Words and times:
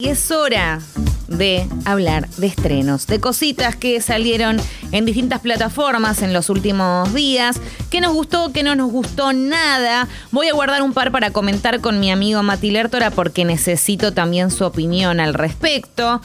Y 0.00 0.10
es 0.10 0.30
hora 0.30 0.80
de 1.26 1.66
hablar 1.84 2.28
de 2.36 2.46
estrenos, 2.46 3.08
de 3.08 3.18
cositas 3.18 3.74
que 3.74 4.00
salieron 4.00 4.60
en 4.92 5.04
distintas 5.04 5.40
plataformas 5.40 6.22
en 6.22 6.32
los 6.32 6.50
últimos 6.50 7.12
días, 7.14 7.60
que 7.90 8.00
nos 8.00 8.12
gustó, 8.12 8.52
que 8.52 8.62
no 8.62 8.74
nos 8.74 8.90
gustó 8.90 9.32
nada. 9.32 10.08
Voy 10.30 10.48
a 10.48 10.52
guardar 10.52 10.82
un 10.82 10.92
par 10.92 11.10
para 11.10 11.30
comentar 11.30 11.80
con 11.80 12.00
mi 12.00 12.10
amigo 12.10 12.42
Mati 12.42 12.70
Lertora 12.70 13.10
porque 13.10 13.44
necesito 13.44 14.12
también 14.12 14.50
su 14.50 14.64
opinión 14.64 15.20
al 15.20 15.34
respecto. 15.34 16.20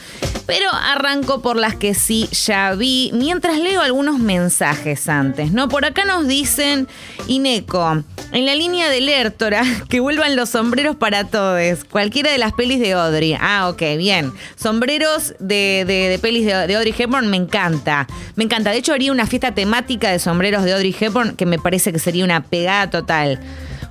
Pero 0.45 0.69
arranco 0.71 1.41
por 1.41 1.55
las 1.55 1.75
que 1.75 1.93
sí 1.93 2.27
ya 2.31 2.73
vi, 2.73 3.11
mientras 3.13 3.57
leo 3.59 3.81
algunos 3.81 4.19
mensajes 4.19 5.07
antes, 5.07 5.53
¿no? 5.53 5.69
Por 5.69 5.85
acá 5.85 6.03
nos 6.03 6.27
dicen, 6.27 6.87
Ineco, 7.27 8.03
en 8.33 8.45
la 8.45 8.53
línea 8.53 8.89
de 8.89 8.99
Lertora, 8.99 9.63
que 9.89 10.01
vuelvan 10.01 10.35
los 10.35 10.49
sombreros 10.49 10.97
para 10.97 11.25
todos, 11.25 11.85
cualquiera 11.85 12.31
de 12.31 12.37
las 12.37 12.51
pelis 12.53 12.79
de 12.79 12.91
Audrey. 12.93 13.37
Ah, 13.39 13.69
ok, 13.69 13.81
bien. 13.97 14.33
Sombreros 14.55 15.33
de, 15.39 15.85
de, 15.87 16.19
pelis 16.21 16.45
de, 16.45 16.67
de, 16.67 16.75
Audrey 16.75 16.93
Hepburn 16.97 17.29
me 17.29 17.37
encanta. 17.37 18.05
Me 18.35 18.43
encanta. 18.43 18.71
De 18.71 18.77
hecho, 18.77 18.93
haría 18.93 19.11
una 19.11 19.25
fiesta 19.25 19.53
temática 19.53 20.11
de 20.11 20.19
sombreros 20.19 20.63
de 20.63 20.73
Audrey 20.73 20.95
Hepburn 20.99 21.35
que 21.35 21.45
me 21.45 21.52
parece 21.59 21.91
que 21.91 21.99
sería 21.99 22.23
una 22.23 22.43
pegada 22.43 22.89
total. 22.89 23.39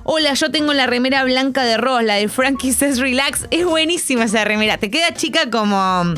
Hola, 0.03 0.33
yo 0.33 0.51
tengo 0.51 0.73
la 0.73 0.85
remera 0.85 1.23
blanca 1.23 1.63
de 1.63 1.77
Ross, 1.77 2.03
la 2.03 2.15
de 2.15 2.27
Frankie 2.27 2.73
Says 2.73 2.99
Relax. 2.99 3.47
Es 3.51 3.65
buenísima 3.65 4.25
esa 4.25 4.43
remera. 4.43 4.77
Te 4.77 4.91
queda 4.91 5.13
chica 5.13 5.49
como 5.49 6.13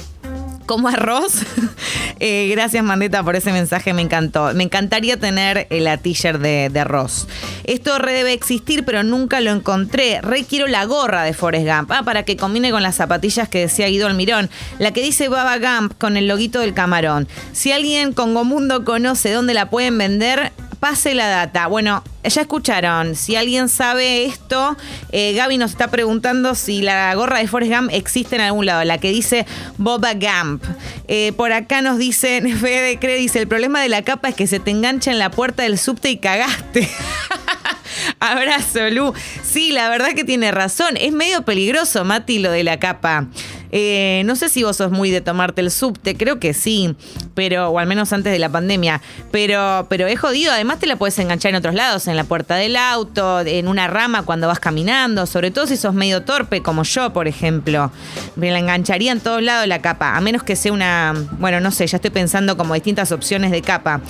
como 0.66 0.88
arroz. 0.88 1.42
eh, 2.20 2.48
gracias, 2.52 2.84
Mandeta, 2.84 3.24
por 3.24 3.36
ese 3.36 3.52
mensaje, 3.52 3.94
me 3.94 4.02
encantó. 4.02 4.54
Me 4.54 4.64
encantaría 4.64 5.18
tener 5.18 5.68
la 5.70 5.98
t-shirt 5.98 6.40
de, 6.40 6.70
de, 6.70 6.80
arroz. 6.80 7.28
Esto 7.64 7.98
re 8.00 8.14
debe 8.14 8.34
existir, 8.34 8.84
pero 8.86 9.04
nunca 9.04 9.40
lo 9.42 9.52
encontré. 9.52 10.22
Re 10.22 10.44
quiero 10.44 10.68
la 10.68 10.86
gorra 10.86 11.24
de 11.24 11.34
Forrest 11.34 11.68
Gump. 11.68 11.92
Ah, 11.92 12.04
para 12.04 12.24
que 12.24 12.38
combine 12.38 12.72
con 12.72 12.84
las 12.84 12.96
zapatillas 12.96 13.50
que 13.50 13.60
decía 13.60 13.88
Guido 13.88 14.08
Almirón. 14.08 14.50
La 14.80 14.92
que 14.92 15.02
dice 15.02 15.30
Baba 15.30 15.58
Gump 15.58 15.94
con 15.98 16.18
el 16.18 16.28
loguito 16.28 16.60
del 16.60 16.74
camarón. 16.74 17.28
Si 17.54 17.72
alguien 17.72 18.14
con 18.14 18.34
Gomundo 18.34 18.84
conoce 18.84 19.32
dónde 19.32 19.54
la 19.54 19.70
pueden 19.70 19.98
vender, 19.98 20.52
pase 20.80 21.16
la 21.16 21.28
data. 21.28 21.68
Bueno, 21.68 22.04
ya 22.24 22.42
escucharon, 22.42 23.16
si 23.16 23.36
alguien 23.36 23.70
sabe 23.70 24.26
esto, 24.26 24.76
eh, 25.12 25.34
Gaby 25.34 25.58
nos 25.58 25.72
está 25.72 25.90
preguntando 25.90 26.56
si 26.56 26.82
la 26.82 27.14
gorra 27.16 27.40
de 27.40 27.48
Forrest 27.48 27.74
Gump 27.74 27.90
existe 27.92 28.36
en 28.36 28.42
algún 28.42 28.66
lado, 28.66 28.84
la 28.84 28.98
que 28.98 29.12
dice 29.12 29.46
Boba 29.78 30.14
Gump. 30.14 30.64
Eh, 31.08 31.34
por 31.38 31.52
acá 31.52 31.82
nos 31.82 31.98
dicen, 31.98 32.58
Fede 32.60 33.00
Cre 33.00 33.16
dice, 33.16 33.40
el 33.40 33.48
problema 33.48 33.82
de 33.82 33.90
la 33.90 34.04
capa 34.04 34.30
es 34.30 34.36
que 34.36 34.48
se 34.48 34.60
te 34.60 34.72
engancha 34.72 35.12
en 35.12 35.20
la 35.20 35.32
puerta 35.32 35.64
del 35.64 35.78
subte 35.78 36.10
y 36.10 36.18
cagaste. 36.18 36.90
Abrazo, 38.20 38.90
Lu. 38.90 39.14
Sí, 39.44 39.72
la 39.72 39.90
verdad 39.90 40.10
que 40.16 40.24
tiene 40.24 40.52
razón. 40.52 40.98
Es 41.00 41.12
medio 41.12 41.44
peligroso, 41.44 42.04
Mati, 42.04 42.40
lo 42.40 42.52
de 42.52 42.64
la 42.64 42.80
capa. 42.80 43.28
Eh, 43.72 44.24
no 44.26 44.36
sé 44.36 44.50
si 44.50 44.64
vos 44.64 44.78
sos 44.78 44.92
muy 44.92 45.12
de 45.12 45.22
tomarte 45.22 45.62
el 45.62 45.72
subte, 45.72 46.16
creo 46.16 46.40
que 46.40 46.54
sí, 46.54 46.96
pero, 47.34 47.70
o 47.70 47.80
al 47.80 47.88
menos 47.88 48.14
antes 48.14 48.32
de 48.32 48.40
la 48.40 48.50
pandemia. 48.50 49.02
Pero, 49.32 49.88
pero 49.90 50.08
es 50.08 50.20
jodido. 50.20 50.52
Además, 50.52 50.80
te 50.80 50.88
la 50.88 50.96
puedes 50.96 51.18
enganchar 51.20 51.50
en 51.50 51.56
otros 51.56 51.76
lados, 51.76 52.08
en 52.08 52.16
la 52.16 52.24
puerta 52.24 52.56
del 52.56 52.76
auto, 52.76 53.42
en 53.42 53.68
una 53.68 53.88
rama 53.88 54.24
cuando 54.24 54.48
vas 54.48 54.60
caminando, 54.60 55.26
sobre 55.26 55.52
todo 55.52 55.68
si 55.68 55.78
sos 55.78 55.94
medio 55.94 56.24
torpe, 56.24 56.62
como 56.62 56.84
yo, 56.84 57.14
por 57.14 57.28
ejemplo. 57.28 57.92
Me 58.36 58.52
la 58.52 58.60
engancharía 58.60 59.12
en 59.12 59.20
todos 59.20 59.42
lados 59.42 59.68
la 59.68 59.82
capa, 59.82 60.16
a 60.16 60.22
menos 60.22 60.44
que 60.44 60.56
sea 60.56 60.74
una. 60.74 61.14
Bueno, 61.40 61.60
no 61.60 61.72
sé, 61.72 61.88
ya 61.88 61.98
estoy 61.98 62.12
pensando 62.12 62.58
como 62.58 62.74
distintas 62.74 63.12
opciones 63.12 63.52
de 63.52 63.62
capa. 63.62 64.02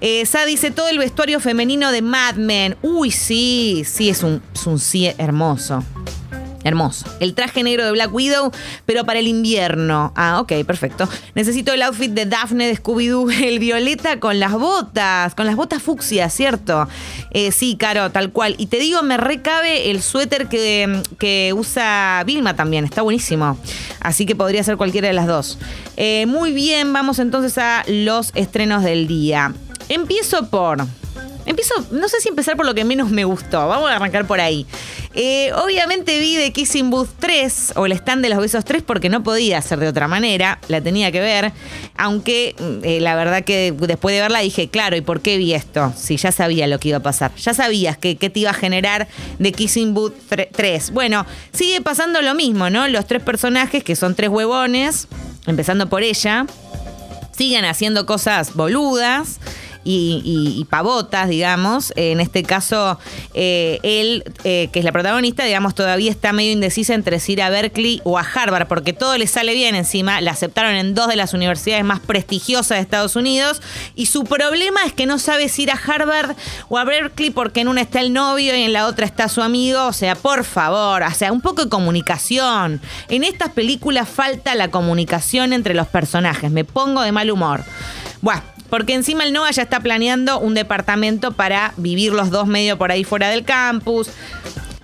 Eh, 0.00 0.24
Sa 0.26 0.44
dice 0.44 0.70
todo 0.70 0.88
el 0.88 0.98
vestuario 0.98 1.40
femenino 1.40 1.92
de 1.92 2.02
Mad 2.02 2.36
Men. 2.36 2.76
Uy, 2.82 3.10
sí, 3.10 3.84
sí, 3.86 4.08
es 4.08 4.22
un, 4.22 4.42
es 4.54 4.66
un 4.66 4.78
sí 4.78 5.10
hermoso. 5.18 5.84
Hermoso. 6.62 7.06
El 7.20 7.34
traje 7.34 7.62
negro 7.62 7.84
de 7.84 7.92
Black 7.92 8.12
Widow, 8.12 8.52
pero 8.84 9.04
para 9.04 9.18
el 9.18 9.26
invierno. 9.26 10.12
Ah, 10.14 10.40
ok, 10.40 10.64
perfecto. 10.66 11.08
Necesito 11.34 11.72
el 11.72 11.82
outfit 11.82 12.10
de 12.10 12.26
Daphne 12.26 12.66
de 12.66 12.76
Scooby-Doo, 12.76 13.30
el 13.44 13.58
violeta 13.58 14.20
con 14.20 14.38
las 14.38 14.52
botas, 14.52 15.34
con 15.34 15.46
las 15.46 15.56
botas 15.56 15.82
fucsia, 15.82 16.28
¿cierto? 16.28 16.88
Eh, 17.30 17.52
sí, 17.52 17.76
Caro, 17.76 18.10
tal 18.10 18.30
cual. 18.30 18.54
Y 18.58 18.66
te 18.66 18.78
digo, 18.78 19.02
me 19.02 19.16
recabe 19.16 19.90
el 19.90 20.02
suéter 20.02 20.48
que, 20.48 21.02
que, 21.18 21.52
usa 21.56 22.22
Vilma 22.26 22.54
también, 22.54 22.84
está 22.84 23.02
buenísimo. 23.02 23.58
Así 24.00 24.26
que 24.26 24.36
podría 24.36 24.62
ser 24.62 24.76
cualquiera 24.76 25.08
de 25.08 25.14
las 25.14 25.26
dos. 25.26 25.58
Eh, 25.96 26.26
muy 26.26 26.52
bien, 26.52 26.92
vamos 26.92 27.18
entonces 27.18 27.56
a 27.58 27.84
los 27.86 28.32
estrenos 28.34 28.82
del 28.82 29.06
día. 29.06 29.54
Empiezo 29.90 30.48
por... 30.48 30.86
Empiezo, 31.46 31.74
no 31.90 32.08
sé 32.08 32.20
si 32.20 32.28
empezar 32.28 32.56
por 32.56 32.64
lo 32.64 32.74
que 32.74 32.84
menos 32.84 33.10
me 33.10 33.24
gustó. 33.24 33.66
Vamos 33.66 33.90
a 33.90 33.96
arrancar 33.96 34.24
por 34.24 34.40
ahí. 34.40 34.64
Eh, 35.14 35.50
obviamente 35.54 36.20
vi 36.20 36.36
de 36.36 36.52
Kissing 36.52 36.90
Booth 36.90 37.08
3 37.18 37.72
o 37.74 37.86
el 37.86 37.92
stand 37.92 38.22
de 38.22 38.28
los 38.28 38.38
besos 38.38 38.64
3 38.64 38.84
porque 38.84 39.08
no 39.08 39.24
podía 39.24 39.60
ser 39.60 39.80
de 39.80 39.88
otra 39.88 40.06
manera, 40.06 40.60
la 40.68 40.80
tenía 40.80 41.10
que 41.10 41.18
ver, 41.18 41.52
aunque 41.96 42.54
eh, 42.84 43.00
la 43.00 43.16
verdad 43.16 43.42
que 43.42 43.74
después 43.76 44.14
de 44.14 44.20
verla 44.20 44.38
dije, 44.38 44.68
claro, 44.68 44.94
¿y 44.94 45.00
por 45.00 45.20
qué 45.20 45.36
vi 45.38 45.54
esto? 45.54 45.92
Si 45.96 46.16
ya 46.16 46.30
sabía 46.30 46.68
lo 46.68 46.78
que 46.78 46.90
iba 46.90 46.98
a 46.98 47.02
pasar, 47.02 47.34
ya 47.34 47.52
sabías 47.52 47.98
que, 47.98 48.14
te 48.14 48.38
iba 48.38 48.50
a 48.50 48.54
generar 48.54 49.08
de 49.40 49.50
Kissing 49.50 49.92
Booth 49.92 50.14
3. 50.52 50.92
Bueno, 50.92 51.26
sigue 51.52 51.80
pasando 51.80 52.22
lo 52.22 52.36
mismo, 52.36 52.70
¿no? 52.70 52.86
Los 52.86 53.08
tres 53.08 53.24
personajes, 53.24 53.82
que 53.82 53.96
son 53.96 54.14
tres 54.14 54.30
huevones, 54.30 55.08
empezando 55.48 55.88
por 55.88 56.04
ella, 56.04 56.46
siguen 57.32 57.64
haciendo 57.64 58.06
cosas 58.06 58.54
boludas 58.54 59.40
y, 59.84 60.56
y, 60.58 60.64
pavotas, 60.66 61.28
digamos. 61.28 61.92
En 61.96 62.20
este 62.20 62.42
caso, 62.42 62.98
eh, 63.34 63.78
él, 63.82 64.24
eh, 64.44 64.68
que 64.72 64.78
es 64.78 64.84
la 64.84 64.92
protagonista, 64.92 65.44
digamos, 65.44 65.74
todavía 65.74 66.10
está 66.10 66.32
medio 66.32 66.52
indecisa 66.52 66.94
entre 66.94 67.18
si 67.18 67.32
ir 67.32 67.42
a 67.42 67.50
Berkeley 67.50 68.00
o 68.04 68.18
a 68.18 68.22
Harvard, 68.22 68.66
porque 68.66 68.92
todo 68.92 69.16
le 69.16 69.26
sale 69.26 69.54
bien 69.54 69.74
encima. 69.74 70.20
La 70.20 70.32
aceptaron 70.32 70.74
en 70.74 70.94
dos 70.94 71.08
de 71.08 71.16
las 71.16 71.32
universidades 71.32 71.84
más 71.84 72.00
prestigiosas 72.00 72.78
de 72.78 72.82
Estados 72.82 73.16
Unidos. 73.16 73.62
Y 73.94 74.06
su 74.06 74.24
problema 74.24 74.84
es 74.84 74.92
que 74.92 75.06
no 75.06 75.18
sabe 75.18 75.48
si 75.48 75.62
ir 75.62 75.70
a 75.70 75.74
Harvard 75.74 76.36
o 76.68 76.78
a 76.78 76.84
Berkeley 76.84 77.30
porque 77.30 77.60
en 77.60 77.68
una 77.68 77.80
está 77.80 78.00
el 78.00 78.12
novio 78.12 78.56
y 78.56 78.62
en 78.62 78.72
la 78.72 78.86
otra 78.86 79.06
está 79.06 79.28
su 79.28 79.42
amigo. 79.42 79.86
O 79.86 79.92
sea, 79.92 80.14
por 80.14 80.44
favor, 80.44 81.02
o 81.02 81.14
sea, 81.14 81.32
un 81.32 81.40
poco 81.40 81.64
de 81.64 81.70
comunicación. 81.70 82.80
En 83.08 83.24
estas 83.24 83.50
películas 83.50 84.08
falta 84.08 84.54
la 84.54 84.68
comunicación 84.68 85.52
entre 85.52 85.74
los 85.74 85.86
personajes. 85.86 86.50
Me 86.50 86.64
pongo 86.64 87.02
de 87.02 87.12
mal 87.12 87.30
humor. 87.30 87.64
Bueno, 88.20 88.42
porque 88.70 88.94
encima 88.94 89.24
el 89.24 89.32
Noah 89.32 89.50
ya 89.50 89.62
está 89.62 89.80
planeando 89.80 90.38
un 90.38 90.54
departamento 90.54 91.32
para 91.32 91.74
vivir 91.76 92.12
los 92.12 92.30
dos 92.30 92.46
medio 92.46 92.78
por 92.78 92.92
ahí 92.92 93.04
fuera 93.04 93.28
del 93.28 93.44
campus. 93.44 94.08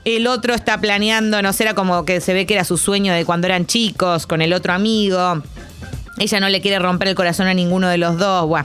El 0.04 0.26
otro 0.26 0.54
está 0.54 0.80
planeando, 0.80 1.41
no 1.42 1.52
sé, 1.52 1.64
era 1.64 1.74
como 1.74 2.04
que 2.04 2.20
se 2.20 2.34
ve 2.34 2.46
que 2.46 2.54
era 2.54 2.64
su 2.64 2.76
sueño 2.76 3.12
de 3.12 3.25
cuando 3.25 3.46
eran 3.46 3.66
chicos, 3.66 4.26
con 4.26 4.42
el 4.42 4.52
otro 4.52 4.72
amigo. 4.72 5.42
Ella 6.19 6.41
no 6.41 6.48
le 6.48 6.60
quiere 6.60 6.78
romper 6.78 7.08
el 7.08 7.14
corazón 7.14 7.46
a 7.46 7.54
ninguno 7.54 7.88
de 7.88 7.98
los 7.98 8.19
dos. 8.19 8.46
Buah. 8.46 8.64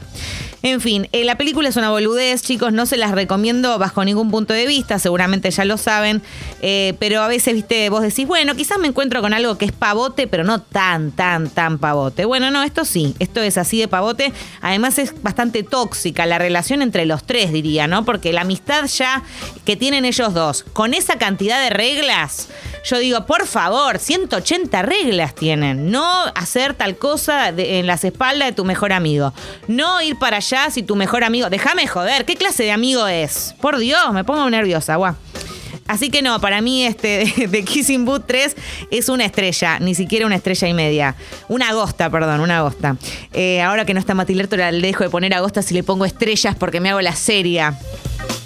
En 0.64 0.80
fin, 0.80 1.10
eh, 1.12 1.24
la 1.24 1.38
película 1.38 1.70
es 1.70 1.76
una 1.76 1.90
boludez, 1.90 2.44
chicos, 2.44 2.72
no 2.72 2.86
se 2.86 2.96
las 2.96 3.12
recomiendo 3.12 3.80
bajo 3.80 4.06
ningún 4.06 4.30
punto 4.30 4.54
de 4.54 4.68
vista, 4.68 5.00
seguramente 5.00 5.50
ya 5.50 5.66
lo 5.66 5.78
saben, 5.78 6.22
eh, 6.62 6.94
pero 7.00 7.22
a 7.22 7.28
veces, 7.28 7.56
viste, 7.56 7.90
vos 7.90 8.04
decís, 8.04 8.28
bueno, 8.28 8.56
quizás 8.56 8.78
me 8.78 8.88
encuentro 8.88 9.22
con 9.22 9.34
algo 9.34 9.58
que 9.58 9.66
es 9.66 9.72
pavote, 9.72 10.28
pero 10.28 10.44
no 10.44 10.62
tan, 10.62 11.12
tan, 11.14 11.50
tan 11.50 11.80
pavote. 11.80 12.26
Bueno, 12.26 12.52
no, 12.52 12.62
esto 12.62 12.86
sí, 12.86 13.16
esto 13.18 13.42
es 13.42 13.58
así 13.58 13.80
de 13.80 13.88
pavote, 13.88 14.34
además 14.62 15.00
es 15.00 15.20
bastante 15.24 15.64
tóxica 15.64 16.28
la 16.28 16.38
relación 16.38 16.84
entre 16.84 17.08
los 17.08 17.24
tres, 17.24 17.52
diría, 17.52 17.88
¿no? 17.88 18.06
Porque 18.06 18.32
la 18.32 18.42
amistad 18.42 18.86
ya 18.86 19.24
que 19.66 19.76
tienen 19.76 20.06
ellos 20.06 20.32
dos, 20.36 20.64
con 20.74 20.94
esa 20.94 21.18
cantidad 21.18 21.60
de 21.60 21.72
reglas, 21.72 22.50
yo 22.84 22.98
digo, 23.00 23.26
por 23.26 23.48
favor, 23.48 24.00
180 24.00 24.82
reglas 24.82 25.36
tienen, 25.36 25.92
no 25.92 26.26
hacer 26.36 26.74
tal 26.74 26.98
cosa 26.98 27.52
de, 27.52 27.80
en 27.80 27.88
las 27.88 28.04
espaldas 28.04 28.50
de 28.50 28.54
tu 28.54 28.66
mejor 28.66 28.94
amigo, 28.94 29.34
no 29.68 30.02
ir 30.02 30.18
para 30.18 30.38
allá 30.38 30.70
si 30.70 30.84
tu 30.84 30.96
mejor 30.96 31.24
amigo. 31.24 31.50
Déjame 31.50 31.88
joder, 31.88 32.26
¿qué 32.26 32.36
clase 32.36 32.64
de 32.64 32.72
amigo 32.72 33.08
es? 33.08 33.56
Por 33.62 33.78
Dios, 33.78 34.12
me 34.14 34.24
pongo 34.24 34.50
nerviosa, 34.50 34.96
guau. 34.96 35.16
Así 35.92 36.10
que 36.10 36.22
no, 36.22 36.40
para 36.40 36.62
mí 36.62 36.86
este 36.86 37.48
de, 37.48 37.64
Kissing 37.66 38.06
Boot 38.06 38.24
3 38.26 38.56
es 38.92 39.10
una 39.10 39.26
estrella, 39.26 39.78
ni 39.80 39.94
siquiera 39.94 40.26
una 40.26 40.36
estrella 40.36 40.68
y 40.70 40.74
media. 40.74 41.16
Una 41.50 41.68
agosta, 41.68 42.10
perdón, 42.10 42.40
una 42.40 42.60
agosta. 42.60 42.96
Eh, 43.34 43.62
ahora 43.62 43.84
que 43.84 43.94
no 43.94 44.00
está 44.00 44.14
Matilerto, 44.14 44.56
le 44.56 44.72
dejo 44.72 45.04
de 45.04 45.10
poner 45.10 45.34
agosta 45.34 45.62
si 45.62 45.74
le 45.74 45.84
pongo 45.84 46.06
estrellas 46.06 46.56
porque 46.56 46.80
me 46.80 46.90
hago 46.90 47.02
la 47.02 47.14
seria. 47.14 47.78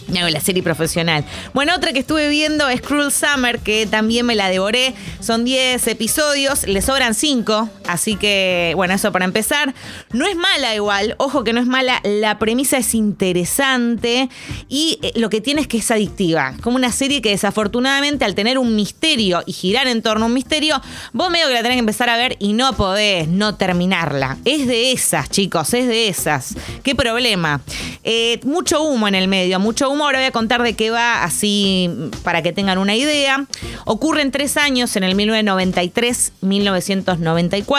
Hago 0.08 0.30
la 0.30 0.40
serie 0.40 0.64
profesional. 0.64 1.26
Bueno, 1.54 1.74
otra 1.76 1.92
que 1.92 2.00
estuve 2.00 2.30
viendo 2.30 2.70
es 2.70 2.82
Cruel 2.82 3.12
Summer, 3.12 3.60
que 3.60 3.86
también 3.86 4.26
me 4.26 4.36
la 4.36 4.50
devoré. 4.50 4.94
Son 5.20 5.44
10 5.44 5.88
episodios, 5.88 6.68
le 6.68 6.82
sobran 6.82 7.14
5, 7.14 7.70
así 7.88 8.16
que, 8.16 8.74
bueno, 8.76 8.94
eso 8.94 9.12
para 9.12 9.26
empezar. 9.26 9.74
No 10.12 10.26
es 10.26 10.36
mala 10.36 10.76
igual, 10.76 11.16
ojo 11.18 11.44
que 11.44 11.54
no 11.54 11.60
es 11.60 11.68
mala, 11.68 12.02
la 12.04 12.40
premisa 12.40 12.78
es 12.78 12.94
interesante 12.96 14.30
y 14.70 15.00
eh, 15.02 15.12
lo 15.16 15.30
que 15.30 15.42
tiene 15.42 15.62
es 15.62 15.68
que 15.68 15.78
es 15.78 15.92
adictiva. 15.92 16.54
Como 16.62 16.78
una 16.78 16.92
serie 16.92 17.22
que 17.22 17.30
desafortunadamente 17.30 18.26
al 18.26 18.36
tener 18.36 18.58
un 18.58 18.76
misterio 18.76 19.44
y 19.46 19.54
girar 19.54 19.88
en 19.88 20.02
torno 20.02 20.26
a 20.26 20.28
un 20.28 20.34
misterio, 20.34 20.82
vos 21.14 21.30
medio 21.30 21.48
que 21.48 21.54
la 21.54 21.62
tenés 21.62 21.76
que 21.76 21.80
empezar 21.80 22.10
a 22.10 22.18
ver 22.18 22.38
y 22.40 22.54
no 22.54 22.74
podés 22.74 23.28
no 23.28 23.56
terminarla. 23.56 24.38
Es 24.46 24.68
de 24.68 24.92
esas, 24.92 25.30
chicos, 25.30 25.74
es 25.74 25.88
de 25.88 26.08
esas. 26.08 26.56
¿Qué 26.84 26.96
problema? 26.96 27.62
Eh, 28.04 28.40
mucho 28.44 28.82
humo 28.84 29.08
en 29.08 29.16
el 29.16 29.28
medio, 29.28 29.60
mucho 29.60 29.90
humo 29.90 30.06
ahora 30.06 30.20
voy 30.20 30.28
a 30.28 30.32
contar 30.32 30.64
de 30.64 30.74
qué 30.76 30.90
va, 30.90 31.24
así 31.24 31.90
para 32.24 32.42
que 32.42 32.54
tengan 32.54 32.78
una 32.78 32.96
idea. 32.96 33.46
Ocurre 33.86 34.22
en 34.22 34.32
tres 34.32 34.58
años, 34.58 34.96
en 34.96 35.04
el 35.04 35.16
1993, 35.16 36.34
1994 36.42 37.75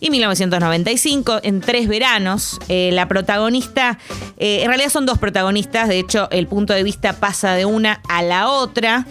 y 0.00 0.10
1995, 0.10 1.40
en 1.42 1.60
tres 1.60 1.88
veranos. 1.88 2.58
Eh, 2.68 2.90
la 2.92 3.08
protagonista, 3.08 3.98
eh, 4.38 4.60
en 4.62 4.68
realidad 4.68 4.90
son 4.90 5.06
dos 5.06 5.18
protagonistas, 5.18 5.88
de 5.88 5.98
hecho 5.98 6.28
el 6.30 6.46
punto 6.46 6.72
de 6.72 6.82
vista 6.82 7.14
pasa 7.14 7.54
de 7.54 7.64
una 7.64 8.00
a 8.08 8.22
la 8.22 8.48
otra. 8.48 9.06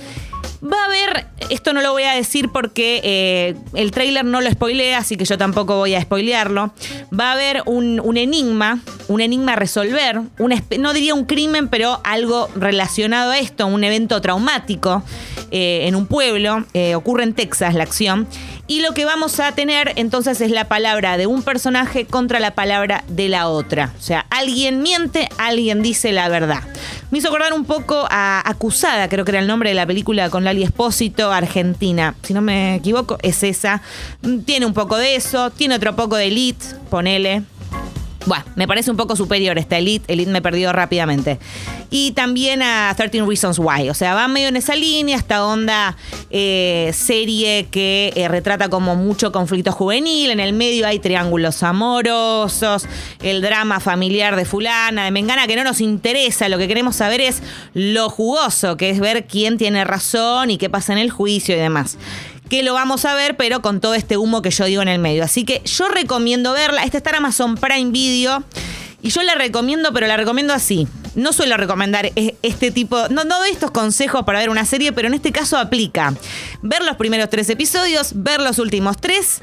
Va 0.63 0.81
a 0.81 0.85
haber, 0.85 1.27
esto 1.51 1.71
no 1.71 1.81
lo 1.81 1.91
voy 1.91 2.03
a 2.03 2.13
decir 2.13 2.49
porque 2.51 2.99
eh, 3.03 3.55
el 3.75 3.91
trailer 3.91 4.25
no 4.25 4.41
lo 4.41 4.49
spoilea, 4.49 4.97
así 4.97 5.15
que 5.15 5.25
yo 5.25 5.37
tampoco 5.37 5.77
voy 5.77 5.93
a 5.93 6.01
spoilearlo. 6.01 6.73
Va 7.17 7.29
a 7.29 7.33
haber 7.33 7.61
un, 7.67 8.17
enigma, 8.17 8.79
un 9.07 9.21
enigma 9.21 9.53
a 9.53 9.55
resolver, 9.55 10.19
no 10.79 10.93
diría 10.93 11.13
un 11.13 11.25
crimen, 11.25 11.67
pero 11.67 12.01
algo 12.03 12.49
relacionado 12.55 13.31
a 13.31 13.37
esto, 13.37 13.67
un 13.67 13.83
evento 13.83 14.19
traumático 14.19 15.03
en 15.51 15.95
un 15.95 16.07
pueblo. 16.07 16.65
Ocurre 16.95 17.23
en 17.23 17.33
Texas 17.33 17.75
la 17.75 17.83
acción. 17.83 18.27
Y 18.69 18.81
lo 18.81 18.93
que 18.93 19.05
vamos 19.05 19.39
a 19.39 19.53
tener 19.53 19.93
entonces 19.95 20.41
es 20.41 20.51
la 20.51 20.67
palabra 20.67 21.15
de 21.15 21.25
un 21.25 21.41
personaje 21.41 22.05
contra 22.05 22.41
la 22.41 22.51
palabra 22.51 23.05
de 23.07 23.29
la 23.29 23.47
otra. 23.47 23.93
O 23.97 24.01
sea, 24.01 24.25
alguien 24.29 24.81
miente, 24.81 25.29
alguien 25.37 25.81
dice 25.81 26.11
la 26.11 26.27
verdad. 26.27 26.63
Me 27.09 27.19
hizo 27.19 27.29
acordar 27.29 27.53
un 27.53 27.63
poco 27.63 28.05
a 28.09 28.43
Acusada, 28.45 29.07
creo 29.07 29.23
que 29.23 29.31
era 29.31 29.39
el 29.39 29.47
nombre 29.47 29.69
de 29.69 29.75
la 29.75 29.85
película 29.85 30.29
con 30.29 30.43
Lali 30.43 30.63
Espósito, 30.63 31.31
Argentina. 31.31 32.15
Si 32.23 32.33
no 32.33 32.41
me 32.41 32.75
equivoco, 32.75 33.17
es 33.21 33.41
esa. 33.43 33.81
Tiene 34.45 34.65
un 34.65 34.73
poco 34.73 34.97
de 34.97 35.15
eso, 35.15 35.49
tiene 35.49 35.75
otro 35.75 35.95
poco 35.95 36.17
de 36.17 36.27
Elite, 36.27 36.65
ponele. 36.89 37.43
Bueno, 38.25 38.43
me 38.57 38.67
parece 38.67 38.91
un 38.91 38.97
poco 38.97 39.15
superior 39.15 39.57
esta 39.57 39.77
Elite. 39.77 40.11
Elite 40.11 40.29
me 40.29 40.41
perdió 40.41 40.73
rápidamente. 40.73 41.39
Y 41.89 42.11
también 42.11 42.61
a 42.61 42.93
13 42.95 43.23
Reasons 43.23 43.59
Why. 43.59 43.89
O 43.89 43.93
sea, 43.93 44.13
va 44.13 44.27
medio 44.27 44.49
en 44.49 44.57
esa 44.57 44.75
línea, 44.75 45.17
esta 45.17 45.45
onda 45.45 45.95
eh, 46.29 46.91
serie 46.93 47.67
que 47.71 48.11
eh, 48.15 48.27
retrata 48.27 48.69
como 48.69 48.95
mucho 48.95 49.31
conflicto 49.31 49.71
juvenil. 49.71 50.31
En 50.31 50.39
el 50.39 50.53
medio 50.53 50.87
hay 50.87 50.99
triángulos 50.99 51.63
amorosos, 51.63 52.85
el 53.21 53.41
drama 53.41 53.79
familiar 53.79 54.35
de 54.35 54.45
fulana, 54.45 55.05
de 55.05 55.11
Mengana, 55.11 55.47
que 55.47 55.55
no 55.55 55.63
nos 55.63 55.81
interesa. 55.81 56.49
Lo 56.49 56.57
que 56.57 56.67
queremos 56.67 56.97
saber 56.97 57.21
es 57.21 57.41
lo 57.73 58.09
jugoso, 58.09 58.77
que 58.77 58.89
es 58.89 58.99
ver 58.99 59.27
quién 59.27 59.57
tiene 59.57 59.83
razón 59.83 60.51
y 60.51 60.57
qué 60.57 60.69
pasa 60.69 60.93
en 60.93 60.99
el 60.99 61.11
juicio 61.11 61.55
y 61.55 61.59
demás 61.59 61.97
que 62.49 62.63
lo 62.63 62.73
vamos 62.73 63.05
a 63.05 63.13
ver, 63.13 63.35
pero 63.35 63.61
con 63.61 63.81
todo 63.81 63.93
este 63.93 64.17
humo 64.17 64.41
que 64.41 64.51
yo 64.51 64.65
digo 64.65 64.81
en 64.81 64.87
el 64.87 64.99
medio. 64.99 65.23
Así 65.23 65.43
que 65.43 65.61
yo 65.65 65.87
recomiendo 65.89 66.53
verla. 66.53 66.83
Esta 66.83 66.97
está 66.97 67.09
en 67.11 67.17
Amazon 67.17 67.55
Prime 67.55 67.91
Video. 67.91 68.43
Y 69.01 69.09
yo 69.09 69.21
la 69.23 69.35
recomiendo, 69.35 69.93
pero 69.93 70.07
la 70.07 70.17
recomiendo 70.17 70.53
así. 70.53 70.87
No 71.17 71.33
suelo 71.33 71.57
recomendar 71.57 72.05
e-, 72.15 72.35
este 72.43 72.69
tipo, 72.69 73.09
no, 73.09 73.23
no 73.23 73.39
doy 73.39 73.49
estos 73.49 73.71
consejos 73.71 74.23
para 74.23 74.37
ver 74.37 74.49
una 74.49 74.65
serie, 74.65 74.93
pero 74.93 75.07
en 75.07 75.15
este 75.15 75.31
caso 75.31 75.57
aplica. 75.57 76.13
Ver 76.61 76.83
los 76.83 76.95
primeros 76.95 77.29
tres 77.29 77.49
episodios, 77.49 78.11
ver 78.13 78.39
los 78.39 78.59
últimos 78.59 78.97
tres 78.97 79.41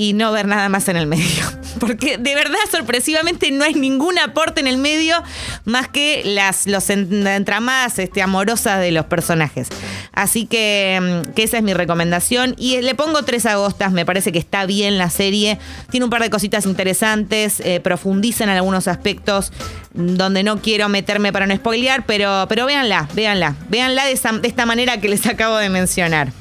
y 0.00 0.14
no 0.14 0.32
ver 0.32 0.48
nada 0.48 0.70
más 0.70 0.88
en 0.88 0.96
el 0.96 1.06
medio. 1.06 1.44
Porque 1.78 2.16
de 2.16 2.34
verdad, 2.34 2.58
sorpresivamente, 2.70 3.50
no 3.50 3.64
hay 3.64 3.74
ningún 3.74 4.18
aporte 4.18 4.60
en 4.60 4.66
el 4.66 4.78
medio 4.78 5.22
más 5.66 5.88
que 5.88 6.22
las 6.24 6.66
los 6.66 6.88
entramadas 6.88 7.98
este, 7.98 8.22
amorosas 8.22 8.80
de 8.80 8.92
los 8.92 9.04
personajes. 9.04 9.68
Así 10.12 10.46
que, 10.46 11.22
mm, 11.28 11.38
esa 11.38 11.58
es 11.58 11.62
mi 11.62 11.74
recomendación. 11.74 12.54
Y 12.56 12.80
le 12.80 12.94
pongo 12.94 13.24
tres 13.24 13.44
agostas, 13.44 13.92
me 13.92 14.06
parece 14.06 14.32
que 14.32 14.38
está 14.38 14.64
bien 14.64 14.96
la 14.96 15.10
serie. 15.10 15.58
Tiene 15.90 16.04
un 16.04 16.10
par 16.10 16.22
de 16.22 16.30
cositas 16.30 16.64
interesantes, 16.64 17.60
eh, 17.60 17.80
profundiza 17.80 18.44
en 18.44 18.50
algunos 18.50 18.88
aspectos 18.88 19.52
donde 19.92 20.42
no 20.42 20.62
quiero 20.62 20.88
meterme 20.88 21.30
para 21.30 21.46
no 21.46 21.54
spoilear, 21.54 22.06
pero, 22.06 22.46
pero 22.48 22.64
véanla, 22.64 23.06
véanla. 23.12 23.54
Véanla 23.68 24.06
de 24.06 24.12
esta 24.12 24.64
manera 24.64 24.98
que 24.98 25.10
les 25.10 25.26
acabo 25.26 25.56
de 25.56 25.68
mencionar 25.68 26.32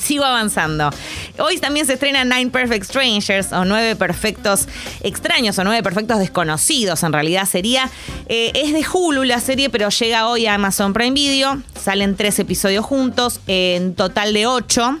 sigo 0.00 0.24
avanzando. 0.24 0.90
Hoy 1.38 1.58
también 1.58 1.86
se 1.86 1.94
estrena 1.94 2.24
Nine 2.24 2.50
Perfect 2.50 2.86
Strangers 2.86 3.52
o 3.52 3.64
Nueve 3.64 3.96
Perfectos 3.96 4.66
Extraños 5.02 5.58
o 5.58 5.64
Nueve 5.64 5.82
Perfectos 5.82 6.18
Desconocidos. 6.18 7.02
En 7.02 7.12
realidad 7.12 7.46
sería. 7.46 7.90
Eh, 8.28 8.52
es 8.54 8.72
de 8.72 8.84
Hulu 8.90 9.24
la 9.24 9.40
serie, 9.40 9.70
pero 9.70 9.88
llega 9.90 10.28
hoy 10.28 10.46
a 10.46 10.54
Amazon 10.54 10.92
Prime 10.92 11.12
Video. 11.12 11.62
Salen 11.80 12.16
tres 12.16 12.38
episodios 12.38 12.84
juntos, 12.84 13.40
en 13.46 13.94
total 13.94 14.32
de 14.32 14.46
ocho. 14.46 14.98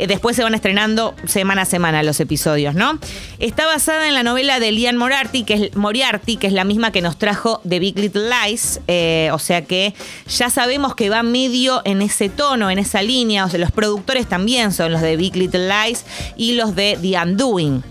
Eh, 0.00 0.06
después 0.06 0.34
se 0.34 0.42
van 0.42 0.54
estrenando 0.54 1.14
semana 1.26 1.62
a 1.62 1.64
semana 1.66 2.02
los 2.02 2.20
episodios, 2.20 2.74
¿no? 2.74 2.98
Está 3.38 3.66
basada 3.66 4.08
en 4.08 4.14
la 4.14 4.22
novela 4.22 4.58
de 4.58 4.72
Lian 4.72 4.96
Moriarty, 4.96 5.44
que 5.44 5.54
es, 5.54 5.76
Moriarty, 5.76 6.38
que 6.38 6.46
es 6.46 6.54
la 6.54 6.64
misma 6.64 6.90
que 6.90 7.02
nos 7.02 7.18
trajo 7.18 7.60
The 7.68 7.78
Big 7.80 7.98
Little 7.98 8.30
Lies. 8.30 8.80
Eh, 8.88 9.28
o 9.34 9.38
sea 9.38 9.66
que 9.66 9.92
ya 10.26 10.48
sabemos 10.48 10.94
que 10.94 11.10
va 11.10 11.22
medio 11.22 11.82
en 11.84 12.00
ese 12.00 12.30
tono, 12.30 12.70
en 12.70 12.78
esa 12.78 13.02
línea. 13.02 13.44
O 13.44 13.50
sea, 13.50 13.60
los 13.60 13.72
productores 13.72 14.26
también 14.26 14.72
son 14.72 14.90
los 14.90 15.02
de 15.02 15.18
Big 15.18 15.36
Little 15.36 15.68
Lies 15.68 16.06
y 16.34 16.52
los 16.52 16.74
de 16.74 16.98
The 17.02 17.20
Undoing 17.20 17.82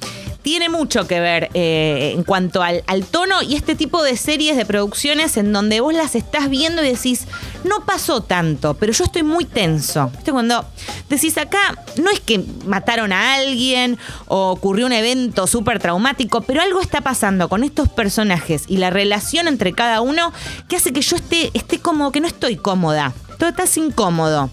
tiene 0.41 0.69
mucho 0.69 1.07
que 1.07 1.19
ver 1.19 1.49
eh, 1.53 2.13
en 2.15 2.23
cuanto 2.23 2.61
al, 2.63 2.83
tono 3.11 3.41
y 3.41 3.55
este 3.55 3.75
tipo 3.75 4.01
de 4.03 4.15
series 4.17 4.55
de 4.55 4.65
producciones 4.65 5.37
en 5.37 5.51
donde 5.51 5.81
vos 5.81 5.93
las 5.93 6.15
estás 6.15 6.49
viendo 6.49 6.83
y 6.83 6.91
decís, 6.91 7.25
no 7.63 7.85
pasó 7.85 8.21
tanto, 8.21 8.73
pero 8.73 8.93
yo 8.93 9.03
estoy 9.03 9.23
muy 9.23 9.45
tenso. 9.45 10.09
¿Viste? 10.15 10.31
Cuando 10.31 10.65
decís 11.09 11.37
acá, 11.37 11.77
no 12.01 12.09
es 12.09 12.19
que 12.19 12.43
mataron 12.65 13.11
a 13.11 13.35
alguien 13.35 13.97
o 14.27 14.51
ocurrió 14.51 14.85
un 14.85 14.93
evento 14.93 15.47
súper 15.47 15.79
traumático, 15.79 16.41
pero 16.41 16.61
algo 16.61 16.81
está 16.81 17.01
pasando 17.01 17.49
con 17.49 17.63
estos 17.63 17.89
personajes 17.89 18.63
y 18.67 18.77
la 18.77 18.89
relación 18.89 19.47
entre 19.47 19.73
cada 19.73 20.01
uno 20.01 20.31
que 20.67 20.77
hace 20.77 20.93
que 20.93 21.01
yo 21.01 21.15
esté, 21.15 21.51
esté 21.53 21.79
como 21.79 22.11
que 22.11 22.21
no 22.21 22.27
estoy 22.27 22.55
cómoda 22.55 23.13
todo 23.39 23.49
estás 23.49 23.75
incómodo 23.77 24.51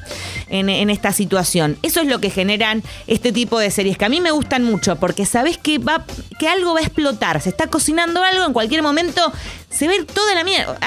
en, 0.49 0.89
esta 0.89 1.13
situación. 1.13 1.77
Eso 1.83 2.01
es 2.01 2.07
lo 2.07 2.21
que 2.21 2.31
generan 2.31 2.83
este 3.09 3.33
tipo 3.33 3.59
de 3.59 3.71
series 3.71 3.99
que 3.99 4.05
a 4.05 4.09
mí 4.09 4.21
me 4.21 4.31
gustan 4.31 4.63
mucho 4.63 4.97
porque 4.97 5.27
sabes 5.27 5.59
que, 5.59 5.79
va, 5.79 6.07
que 6.39 6.49
algo 6.49 6.73
va 6.73 6.81
a 6.81 6.83
explotar, 6.85 7.43
se 7.43 7.51
está 7.51 7.67
cocinando 7.67 8.23
algo, 8.23 8.47
en 8.47 8.53
cualquier 8.53 8.83
momento 8.83 9.33
se 9.69 9.89
ve 9.89 10.05
toda 10.05 10.35
la 10.35 10.45
mierda, 10.45 10.79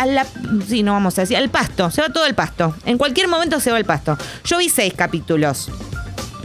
sí, 0.68 0.82
no 0.82 0.94
vamos 0.94 1.18
a 1.18 1.22
decir, 1.22 1.38
al 1.38 1.50
pasto, 1.50 1.92
se 1.92 2.02
va 2.02 2.10
todo 2.10 2.26
el 2.26 2.34
pasto. 2.34 2.74
En 2.86 2.98
cualquier 2.98 3.28
momento 3.28 3.60
se 3.60 3.70
va 3.70 3.78
el 3.78 3.86
pasto. 3.86 4.18
Yo 4.46 4.58
vi 4.58 4.70
seis 4.70 4.94
capítulos. 4.96 5.70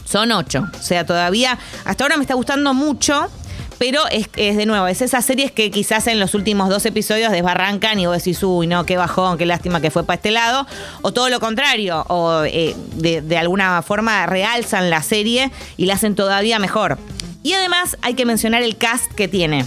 Son 0.04 0.30
ocho. 0.32 0.68
O 0.78 0.82
sea, 0.82 1.06
todavía, 1.06 1.58
hasta 1.84 2.04
ahora 2.04 2.16
me 2.16 2.24
está 2.24 2.34
gustando 2.34 2.74
mucho 2.74 3.30
pero 3.78 4.00
es, 4.10 4.30
de 4.34 4.66
nuevo, 4.66 4.86
es 4.86 5.02
esas 5.02 5.24
series 5.24 5.52
que 5.52 5.70
quizás 5.70 6.06
en 6.06 6.20
los 6.20 6.34
últimos 6.34 6.68
dos 6.68 6.86
episodios 6.86 7.32
desbarrancan 7.32 7.98
y 7.98 8.06
vos 8.06 8.16
decís, 8.16 8.42
uy, 8.42 8.66
no, 8.66 8.86
qué 8.86 8.96
bajón, 8.96 9.38
qué 9.38 9.46
lástima 9.46 9.80
que 9.80 9.90
fue 9.90 10.04
para 10.04 10.16
este 10.16 10.30
lado, 10.30 10.66
o 11.02 11.12
todo 11.12 11.28
lo 11.28 11.40
contrario, 11.40 12.04
o 12.08 12.44
eh, 12.44 12.74
de, 12.96 13.38
alguna 13.38 13.82
forma 13.82 14.26
realzan 14.26 14.90
la 14.90 15.02
serie 15.02 15.50
y 15.76 15.86
la 15.86 15.94
hacen 15.94 16.14
todavía 16.14 16.58
mejor. 16.58 16.98
Y 17.42 17.52
además 17.52 17.96
hay 18.02 18.14
que 18.14 18.24
mencionar 18.24 18.62
el 18.62 18.76
cast 18.76 19.12
que 19.12 19.28
tiene. 19.28 19.66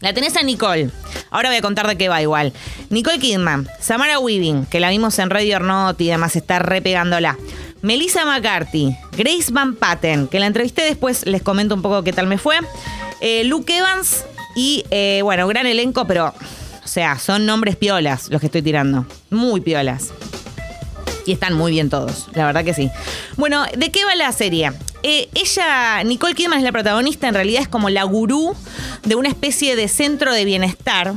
La 0.00 0.14
tenés 0.14 0.36
a 0.36 0.42
Nicole. 0.42 0.90
Ahora 1.30 1.50
voy 1.50 1.58
a 1.58 1.62
contar 1.62 1.86
de 1.86 1.96
qué 1.96 2.08
va 2.08 2.22
igual. 2.22 2.52
Nicole 2.88 3.18
Kidman, 3.18 3.68
Samara 3.80 4.18
Weaving, 4.18 4.66
que 4.66 4.80
la 4.80 4.90
vimos 4.90 5.18
en 5.18 5.30
Radio 5.30 5.60
Not 5.60 6.00
y 6.00 6.10
además 6.10 6.36
está 6.36 6.58
repegándola. 6.58 7.36
Melissa 7.82 8.24
McCarthy, 8.24 8.96
Grace 9.16 9.50
Van 9.50 9.74
Patten, 9.74 10.28
que 10.28 10.38
la 10.38 10.46
entrevisté 10.46 10.82
después, 10.82 11.26
les 11.26 11.42
comento 11.42 11.74
un 11.74 11.82
poco 11.82 12.02
qué 12.04 12.12
tal 12.12 12.26
me 12.26 12.38
fue. 12.38 12.56
Eh, 13.20 13.44
Luke 13.44 13.74
Evans 13.76 14.24
y, 14.54 14.84
eh, 14.90 15.20
bueno, 15.22 15.46
gran 15.48 15.66
elenco, 15.66 16.06
pero, 16.06 16.34
o 16.84 16.88
sea, 16.88 17.18
son 17.18 17.46
nombres 17.46 17.76
piolas 17.76 18.28
los 18.30 18.40
que 18.40 18.46
estoy 18.46 18.62
tirando. 18.62 19.06
Muy 19.30 19.60
piolas. 19.60 20.10
Y 21.26 21.32
están 21.32 21.54
muy 21.54 21.70
bien 21.72 21.90
todos, 21.90 22.28
la 22.34 22.46
verdad 22.46 22.64
que 22.64 22.74
sí. 22.74 22.90
Bueno, 23.36 23.64
¿de 23.76 23.90
qué 23.90 24.04
va 24.04 24.14
la 24.14 24.32
serie? 24.32 24.72
Eh, 25.02 25.28
ella, 25.34 26.02
Nicole 26.04 26.34
Kidman 26.34 26.58
es 26.58 26.64
la 26.64 26.72
protagonista, 26.72 27.28
en 27.28 27.34
realidad 27.34 27.62
es 27.62 27.68
como 27.68 27.88
la 27.88 28.04
gurú 28.04 28.54
de 29.04 29.14
una 29.14 29.28
especie 29.28 29.76
de 29.76 29.88
centro 29.88 30.32
de 30.32 30.44
bienestar 30.44 31.14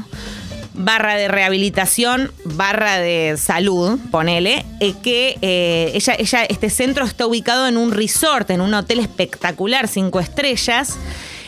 barra 0.73 1.15
de 1.15 1.27
rehabilitación, 1.27 2.31
barra 2.45 2.99
de 2.99 3.35
salud, 3.37 3.99
ponele, 4.11 4.65
que 5.03 5.37
ella, 5.93 6.15
ella, 6.17 6.43
este 6.45 6.69
centro 6.69 7.05
está 7.05 7.25
ubicado 7.27 7.67
en 7.67 7.77
un 7.77 7.91
resort, 7.91 8.49
en 8.49 8.61
un 8.61 8.73
hotel 8.73 8.99
espectacular, 8.99 9.87
cinco 9.87 10.19
estrellas, 10.19 10.97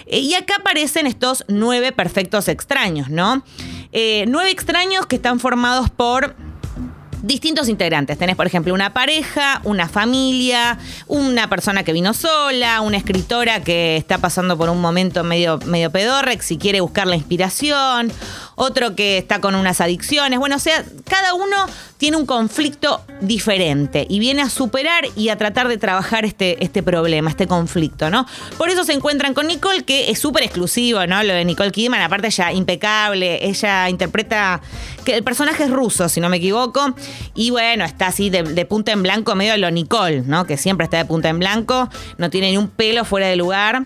eh, 0.08 0.20
y 0.20 0.34
acá 0.36 0.56
aparecen 0.60 1.08
estos 1.08 1.44
nueve 1.48 1.92
perfectos 1.92 2.48
extraños, 2.48 3.10
¿no? 3.10 3.44
Eh, 3.92 4.26
nueve 4.28 4.52
extraños 4.52 5.06
que 5.06 5.16
están 5.16 5.40
formados 5.40 5.90
por 5.90 6.36
distintos 7.24 7.70
integrantes. 7.70 8.18
Tenés, 8.20 8.36
por 8.36 8.46
ejemplo, 8.46 8.74
una 8.74 8.94
pareja, 8.94 9.62
una 9.64 9.90
familia, 9.90 10.78
una 11.08 11.50
persona 11.50 11.84
que 11.84 11.92
vino 11.92 12.14
sola, 12.14 12.82
una 12.82 12.98
escritora 12.98 13.64
que 13.64 13.98
está 13.98 14.20
pasando 14.20 14.58
por 14.58 14.70
un 14.70 14.80
momento 14.80 15.24
medio, 15.24 15.58
medio 15.66 15.90
pedorrex 15.92 16.52
y 16.52 16.58
quiere 16.58 16.82
buscar 16.82 17.08
la 17.08 17.16
inspiración, 17.16 18.12
otro 18.56 18.96
que 18.96 19.18
está 19.18 19.42
con 19.42 19.56
unas 19.56 19.82
adicciones. 19.82 20.40
Bueno, 20.40 20.56
o 20.56 20.60
sea, 20.60 20.84
cada 21.08 21.34
uno 21.34 21.56
tiene 21.98 22.18
un 22.18 22.26
conflicto 22.26 23.02
diferente 23.22 24.06
y 24.10 24.20
viene 24.20 24.42
a 24.42 24.50
superar 24.50 25.06
y 25.16 25.30
a 25.30 25.38
tratar 25.38 25.68
de 25.68 25.78
trabajar 25.78 26.26
este, 26.26 26.64
este 26.64 26.84
problema, 26.84 27.30
este 27.30 27.48
conflicto, 27.48 28.10
¿no? 28.10 28.26
Por 28.58 28.70
eso 28.70 28.84
se 28.84 28.94
encuentran 28.94 29.34
con 29.34 29.48
Nicole, 29.48 29.84
que 29.84 30.12
es 30.12 30.20
súper 30.20 30.44
exclusivo, 30.44 31.06
¿no? 31.08 31.24
Lo 31.24 31.34
de 31.34 31.46
Nicole 31.46 31.72
Kidman, 31.72 32.02
aparte 32.02 32.30
ya 32.30 32.52
impecable, 32.52 33.46
ella 33.46 33.90
interpreta 33.90 34.62
que 35.04 35.16
el 35.16 35.24
personaje 35.24 35.64
es 35.64 35.70
ruso, 35.70 36.10
si 36.10 36.20
no 36.20 36.30
me 36.30 36.38
equivoco, 36.38 36.96
y 37.34 37.52
bueno, 37.52 37.86
está 37.86 38.08
así 38.08 38.30
de, 38.30 38.44
de 38.44 38.66
punta 38.66 38.92
en 38.92 39.04
blanco, 39.04 39.36
medio 39.36 39.54
de 39.54 39.58
lo 39.60 39.72
Nicole, 39.72 40.24
¿no? 40.26 40.46
Que 40.46 40.58
siempre 40.58 40.86
está 40.86 40.98
de 40.98 41.06
punta 41.06 41.30
en 41.30 41.40
blanco, 41.40 41.90
no 42.18 42.30
tiene 42.30 42.52
ni 42.52 42.58
un 42.58 42.68
pelo 42.68 43.06
fuera 43.06 43.28
de 43.28 43.36
lugar. 43.36 43.86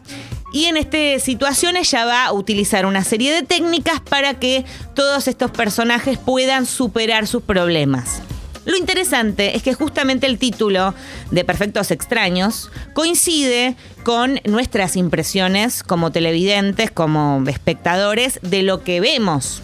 Y 0.51 0.65
en 0.65 0.77
esta 0.77 1.19
situación 1.19 1.77
ella 1.77 2.05
va 2.05 2.25
a 2.25 2.33
utilizar 2.33 2.85
una 2.85 3.03
serie 3.03 3.33
de 3.33 3.43
técnicas 3.43 3.99
para 3.99 4.33
que 4.35 4.65
todos 4.95 5.27
estos 5.27 5.51
personajes 5.51 6.17
puedan 6.17 6.65
superar 6.65 7.27
sus 7.27 7.43
problemas. 7.43 8.21
Lo 8.65 8.77
interesante 8.77 9.55
es 9.55 9.63
que 9.63 9.73
justamente 9.73 10.27
el 10.27 10.37
título 10.37 10.93
de 11.31 11.43
Perfectos 11.43 11.91
Extraños 11.91 12.69
coincide 12.93 13.75
con 14.03 14.39
nuestras 14.45 14.95
impresiones 14.95 15.81
como 15.81 16.11
televidentes, 16.11 16.91
como 16.91 17.43
espectadores 17.47 18.39
de 18.43 18.63
lo 18.63 18.83
que 18.83 18.99
vemos 18.99 19.63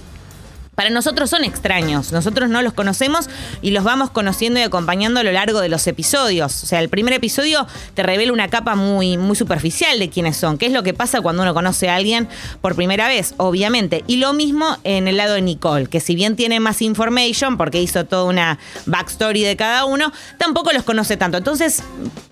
para 0.75 0.89
nosotros 0.89 1.29
son 1.29 1.43
extraños. 1.43 2.11
Nosotros 2.11 2.49
no 2.49 2.61
los 2.61 2.73
conocemos 2.73 3.29
y 3.61 3.71
los 3.71 3.83
vamos 3.83 4.11
conociendo 4.11 4.59
y 4.59 4.63
acompañando 4.63 5.21
a 5.21 5.23
lo 5.23 5.31
largo 5.31 5.61
de 5.61 5.69
los 5.69 5.87
episodios. 5.87 6.63
O 6.63 6.65
sea, 6.67 6.79
el 6.79 6.89
primer 6.89 7.13
episodio 7.13 7.65
te 7.93 8.03
revela 8.03 8.33
una 8.33 8.49
capa 8.49 8.75
muy, 8.75 9.17
muy 9.17 9.35
superficial 9.35 9.97
de 9.99 10.09
quiénes 10.09 10.37
son. 10.37 10.57
¿Qué 10.57 10.67
es 10.67 10.73
lo 10.73 10.83
que 10.83 10.93
pasa 10.93 11.21
cuando 11.21 11.43
uno 11.43 11.53
conoce 11.53 11.89
a 11.89 11.95
alguien 11.95 12.27
por 12.61 12.75
primera 12.75 13.07
vez? 13.07 13.33
Obviamente. 13.37 14.03
Y 14.07 14.17
lo 14.17 14.33
mismo 14.33 14.77
en 14.83 15.07
el 15.07 15.17
lado 15.17 15.35
de 15.35 15.41
Nicole, 15.41 15.87
que 15.87 15.99
si 15.99 16.15
bien 16.15 16.35
tiene 16.35 16.59
más 16.59 16.81
information, 16.81 17.57
porque 17.57 17.81
hizo 17.81 18.05
toda 18.05 18.25
una 18.25 18.59
backstory 18.85 19.43
de 19.43 19.55
cada 19.55 19.85
uno, 19.85 20.11
tampoco 20.37 20.71
los 20.73 20.83
conoce 20.83 21.17
tanto. 21.17 21.37
Entonces, 21.37 21.83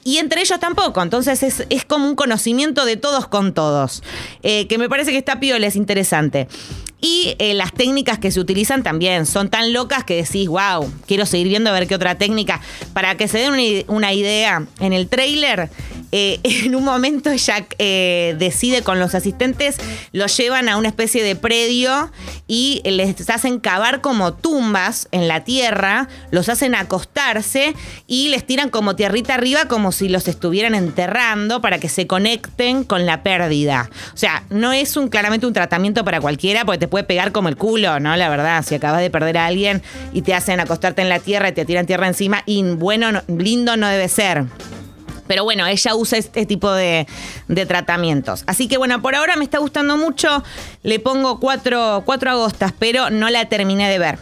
y 0.03 0.17
entre 0.17 0.41
ellos 0.41 0.59
tampoco. 0.59 1.01
Entonces 1.01 1.43
es, 1.43 1.85
como 1.85 2.07
un 2.07 2.15
conocimiento 2.15 2.85
de 2.85 2.97
todos 2.97 3.27
con 3.27 3.53
todos. 3.53 4.03
Eh, 4.41 4.67
que 4.67 4.77
me 4.77 4.89
parece 4.89 5.12
que 5.12 5.17
está 5.17 5.39
piola, 5.39 5.67
es 5.67 5.75
interesante. 5.75 6.47
Y 7.05 7.36
eh, 7.38 7.53
las 7.53 7.74
técnicas 7.74 8.17
que 8.17 8.31
se 8.31 8.39
utilizan 8.39 8.81
también 8.81 9.25
son 9.25 9.50
tan 9.50 9.74
locas 9.74 10.05
que 10.05 10.15
decís, 10.15 10.48
wow, 10.48 10.89
quiero 11.05 11.25
seguir 11.25 11.50
viendo 11.50 11.69
a 11.69 11.74
ver 11.74 11.86
qué 11.86 11.95
otra 11.95 12.15
técnica. 12.15 12.62
Para 12.93 13.17
que 13.17 13.27
se 13.27 13.39
den 13.39 13.83
una, 13.89 14.13
idea, 14.13 14.65
en 14.79 14.93
el 14.93 15.10
trailer, 15.10 15.69
eh, 16.15 16.39
en 16.43 16.75
un 16.75 16.84
momento 16.84 17.34
Jack 17.34 17.75
eh, 17.79 18.36
decide 18.38 18.84
con 18.84 19.00
los 19.00 19.15
asistentes, 19.15 19.77
los 20.12 20.38
llevan 20.38 20.70
a 20.70 20.77
una 20.77 20.88
especie 20.88 21.24
de 21.24 21.36
predio 21.36 22.12
y 22.48 22.82
les 22.86 23.29
hacen 23.29 23.60
cavar 23.60 24.01
como 24.01 24.34
tumbas 24.34 25.08
en 25.12 25.27
la 25.27 25.43
tierra, 25.43 26.08
los 26.29 26.50
hacen 26.50 26.75
acostarse 26.75 27.74
y 28.05 28.29
les 28.29 28.46
tiran 28.46 28.70
como 28.70 28.96
tierrita 28.96 29.34
arriba 29.34 29.67
como 29.67 29.91
si 29.91 30.08
los 30.08 30.27
estuvieran 30.27 30.75
enterrando 30.75 31.62
para 31.62 31.79
que 31.79 31.89
se 31.89 32.05
conecten 32.05 32.84
con 32.84 33.08
la 33.08 33.24
pérdida. 33.24 33.89
O 34.13 34.17
sea, 34.17 34.43
no 34.51 34.72
es 34.72 34.96
un 34.96 35.08
claramente 35.08 35.48
un 35.48 35.53
tratamiento 35.53 36.05
para 36.05 36.22
cualquiera 36.22 36.63
porque 36.63 36.77
te 36.77 36.88
puede 36.88 37.05
pegar 37.05 37.32
como 37.32 37.50
el 37.50 37.58
culo, 37.58 38.00
¿no? 38.00 38.15
La 38.15 38.29
verdad, 38.29 38.63
si 38.63 38.75
acabas 38.75 39.01
de 39.01 39.10
perder 39.10 39.39
a 39.39 39.48
alguien 39.48 39.82
y 40.13 40.22
te 40.22 40.36
hacen 40.36 40.60
acostarte 40.60 41.01
en 41.01 41.10
la 41.10 41.20
tierra 41.20 41.50
y 41.50 41.53
te 41.53 41.65
tiran 41.65 41.88
tierra 41.88 42.08
encima, 42.08 42.43
y 42.46 42.62
bueno, 42.62 43.24
lindo 43.27 43.77
no 43.77 43.88
debe 43.88 44.08
ser. 44.10 44.46
Pero 45.27 45.43
bueno, 45.43 45.65
ella 45.65 45.95
usa 45.95 46.17
este 46.17 46.45
tipo 46.45 46.71
de, 46.71 47.07
tratamientos. 47.67 48.43
Así 48.47 48.67
que 48.67 48.77
bueno, 48.77 49.01
por 49.01 49.15
ahora 49.15 49.35
me 49.35 49.43
está 49.43 49.59
gustando 49.59 49.97
mucho. 49.97 50.43
Le 50.83 50.99
pongo 50.99 51.39
cuatro, 51.39 52.03
cuatro 52.05 52.31
agostas, 52.31 52.73
pero 52.77 53.09
no 53.09 53.29
la 53.29 53.45
terminé 53.45 53.89
de 53.89 53.99
ver. 53.99 54.19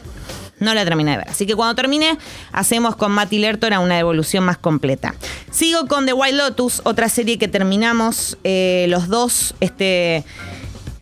No 0.60 0.76
la 0.76 0.84
terminé 0.86 1.12
de 1.12 1.18
ver. 1.18 1.30
Así 1.30 1.48
que 1.48 1.56
cuando 1.56 1.74
termine, 1.74 2.18
hacemos 2.52 2.96
con 2.96 3.12
Matty 3.12 3.40
Lertora 3.40 3.80
una 3.80 3.96
devolución 3.96 4.44
más 4.44 4.58
completa. 4.58 5.16
Sigo 5.50 5.88
con 5.88 6.06
The 6.06 6.14
Wild 6.14 6.38
Lotus, 6.38 6.82
otra 6.84 7.10
serie 7.10 7.40
que 7.40 7.48
terminamos 7.48 8.38
eh, 8.44 8.86
los 8.90 9.08
dos. 9.08 9.56
Este 9.60 10.24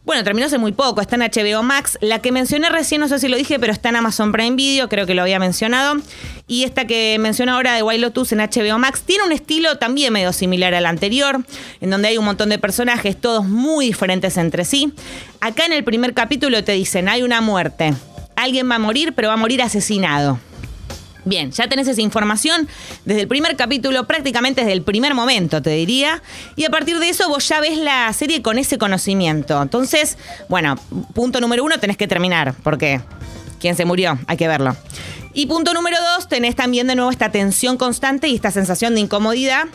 bueno, 0.09 0.23
terminó 0.23 0.47
hace 0.47 0.57
muy 0.57 0.71
poco, 0.71 1.01
está 1.01 1.17
en 1.17 1.21
HBO 1.21 1.61
Max. 1.61 1.99
La 2.01 2.17
que 2.17 2.31
mencioné 2.31 2.67
recién, 2.69 2.99
no 2.99 3.07
sé 3.07 3.19
si 3.19 3.27
lo 3.27 3.37
dije, 3.37 3.59
pero 3.59 3.71
está 3.71 3.89
en 3.89 3.95
Amazon 3.95 4.31
Prime 4.31 4.55
Video, 4.55 4.89
creo 4.89 5.05
que 5.05 5.13
lo 5.13 5.21
había 5.21 5.37
mencionado. 5.37 6.01
Y 6.47 6.63
esta 6.63 6.87
que 6.87 7.17
menciono 7.19 7.53
ahora 7.53 7.75
de 7.75 7.83
Wild 7.83 8.01
Lotus 8.01 8.31
en 8.31 8.39
HBO 8.39 8.79
Max 8.79 9.03
tiene 9.03 9.23
un 9.23 9.31
estilo 9.31 9.77
también 9.77 10.11
medio 10.11 10.33
similar 10.33 10.73
al 10.73 10.87
anterior, 10.87 11.45
en 11.79 11.91
donde 11.91 12.07
hay 12.07 12.17
un 12.17 12.25
montón 12.25 12.49
de 12.49 12.57
personajes, 12.57 13.21
todos 13.21 13.45
muy 13.45 13.85
diferentes 13.85 14.35
entre 14.37 14.65
sí. 14.65 14.91
Acá 15.41 15.67
en 15.67 15.73
el 15.73 15.83
primer 15.83 16.15
capítulo 16.15 16.63
te 16.63 16.71
dicen, 16.71 17.07
hay 17.07 17.21
una 17.21 17.39
muerte. 17.41 17.93
Alguien 18.35 18.67
va 18.67 18.77
a 18.77 18.79
morir, 18.79 19.13
pero 19.13 19.27
va 19.27 19.35
a 19.35 19.37
morir 19.37 19.61
asesinado. 19.61 20.39
Bien, 21.25 21.51
ya 21.51 21.67
tenés 21.67 21.87
esa 21.87 22.01
información 22.01 22.67
desde 23.05 23.21
el 23.21 23.27
primer 23.27 23.55
capítulo, 23.55 24.07
prácticamente 24.07 24.61
desde 24.61 24.73
el 24.73 24.83
primer 24.83 25.13
momento, 25.13 25.61
te 25.61 25.71
diría. 25.71 26.21
Y 26.55 26.65
a 26.65 26.69
partir 26.69 26.97
de 26.99 27.09
eso 27.09 27.27
vos 27.27 27.47
ya 27.47 27.59
ves 27.59 27.77
la 27.77 28.11
serie 28.13 28.41
con 28.41 28.57
ese 28.57 28.77
conocimiento. 28.77 29.61
Entonces, 29.61 30.17
bueno, 30.47 30.75
punto 31.13 31.41
número 31.41 31.63
uno, 31.63 31.77
tenés 31.79 31.97
que 31.97 32.07
terminar, 32.07 32.55
porque 32.63 33.01
quien 33.59 33.75
se 33.75 33.85
murió, 33.85 34.17
hay 34.27 34.37
que 34.37 34.47
verlo. 34.47 34.75
Y 35.33 35.45
punto 35.45 35.73
número 35.73 35.97
dos, 36.15 36.27
tenés 36.27 36.55
también 36.55 36.87
de 36.87 36.95
nuevo 36.95 37.11
esta 37.11 37.31
tensión 37.31 37.77
constante 37.77 38.27
y 38.27 38.35
esta 38.35 38.51
sensación 38.51 38.95
de 38.95 39.01
incomodidad 39.01 39.67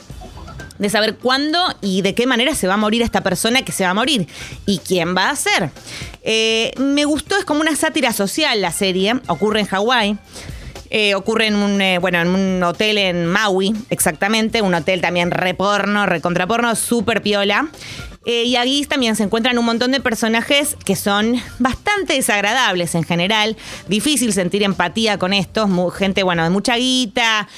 de 0.78 0.90
saber 0.90 1.16
cuándo 1.16 1.58
y 1.80 2.02
de 2.02 2.14
qué 2.14 2.26
manera 2.26 2.54
se 2.54 2.66
va 2.66 2.74
a 2.74 2.76
morir 2.76 3.02
esta 3.02 3.22
persona 3.22 3.62
que 3.62 3.72
se 3.72 3.84
va 3.84 3.90
a 3.90 3.94
morir 3.94 4.26
y 4.66 4.78
quién 4.78 5.16
va 5.16 5.30
a 5.30 5.36
ser. 5.36 5.70
Eh, 6.22 6.72
me 6.78 7.04
gustó, 7.04 7.36
es 7.36 7.44
como 7.44 7.60
una 7.60 7.76
sátira 7.76 8.12
social 8.12 8.60
la 8.60 8.72
serie, 8.72 9.14
ocurre 9.28 9.60
en 9.60 9.66
Hawái. 9.66 10.18
Eh, 10.96 11.16
ocurre 11.16 11.48
en 11.48 11.56
un, 11.56 11.80
eh, 11.80 11.98
bueno, 11.98 12.20
en 12.20 12.28
un 12.28 12.62
hotel 12.62 12.98
en 12.98 13.26
Maui, 13.26 13.74
exactamente, 13.90 14.62
un 14.62 14.74
hotel 14.74 15.00
también 15.00 15.32
reporno, 15.32 16.06
recontraporno, 16.06 16.76
súper 16.76 17.20
piola. 17.20 17.66
Eh, 18.26 18.44
y 18.44 18.54
ahí 18.54 18.86
también 18.86 19.16
se 19.16 19.24
encuentran 19.24 19.58
un 19.58 19.64
montón 19.64 19.90
de 19.90 19.98
personajes 19.98 20.76
que 20.84 20.94
son 20.94 21.34
bastante 21.58 22.12
desagradables 22.12 22.94
en 22.94 23.02
general. 23.02 23.56
Difícil 23.88 24.32
sentir 24.32 24.62
empatía 24.62 25.18
con 25.18 25.32
estos. 25.32 25.68
Gente, 25.96 26.22
bueno, 26.22 26.44
de 26.44 26.50
mucha 26.50 26.76
guita, 26.76 27.48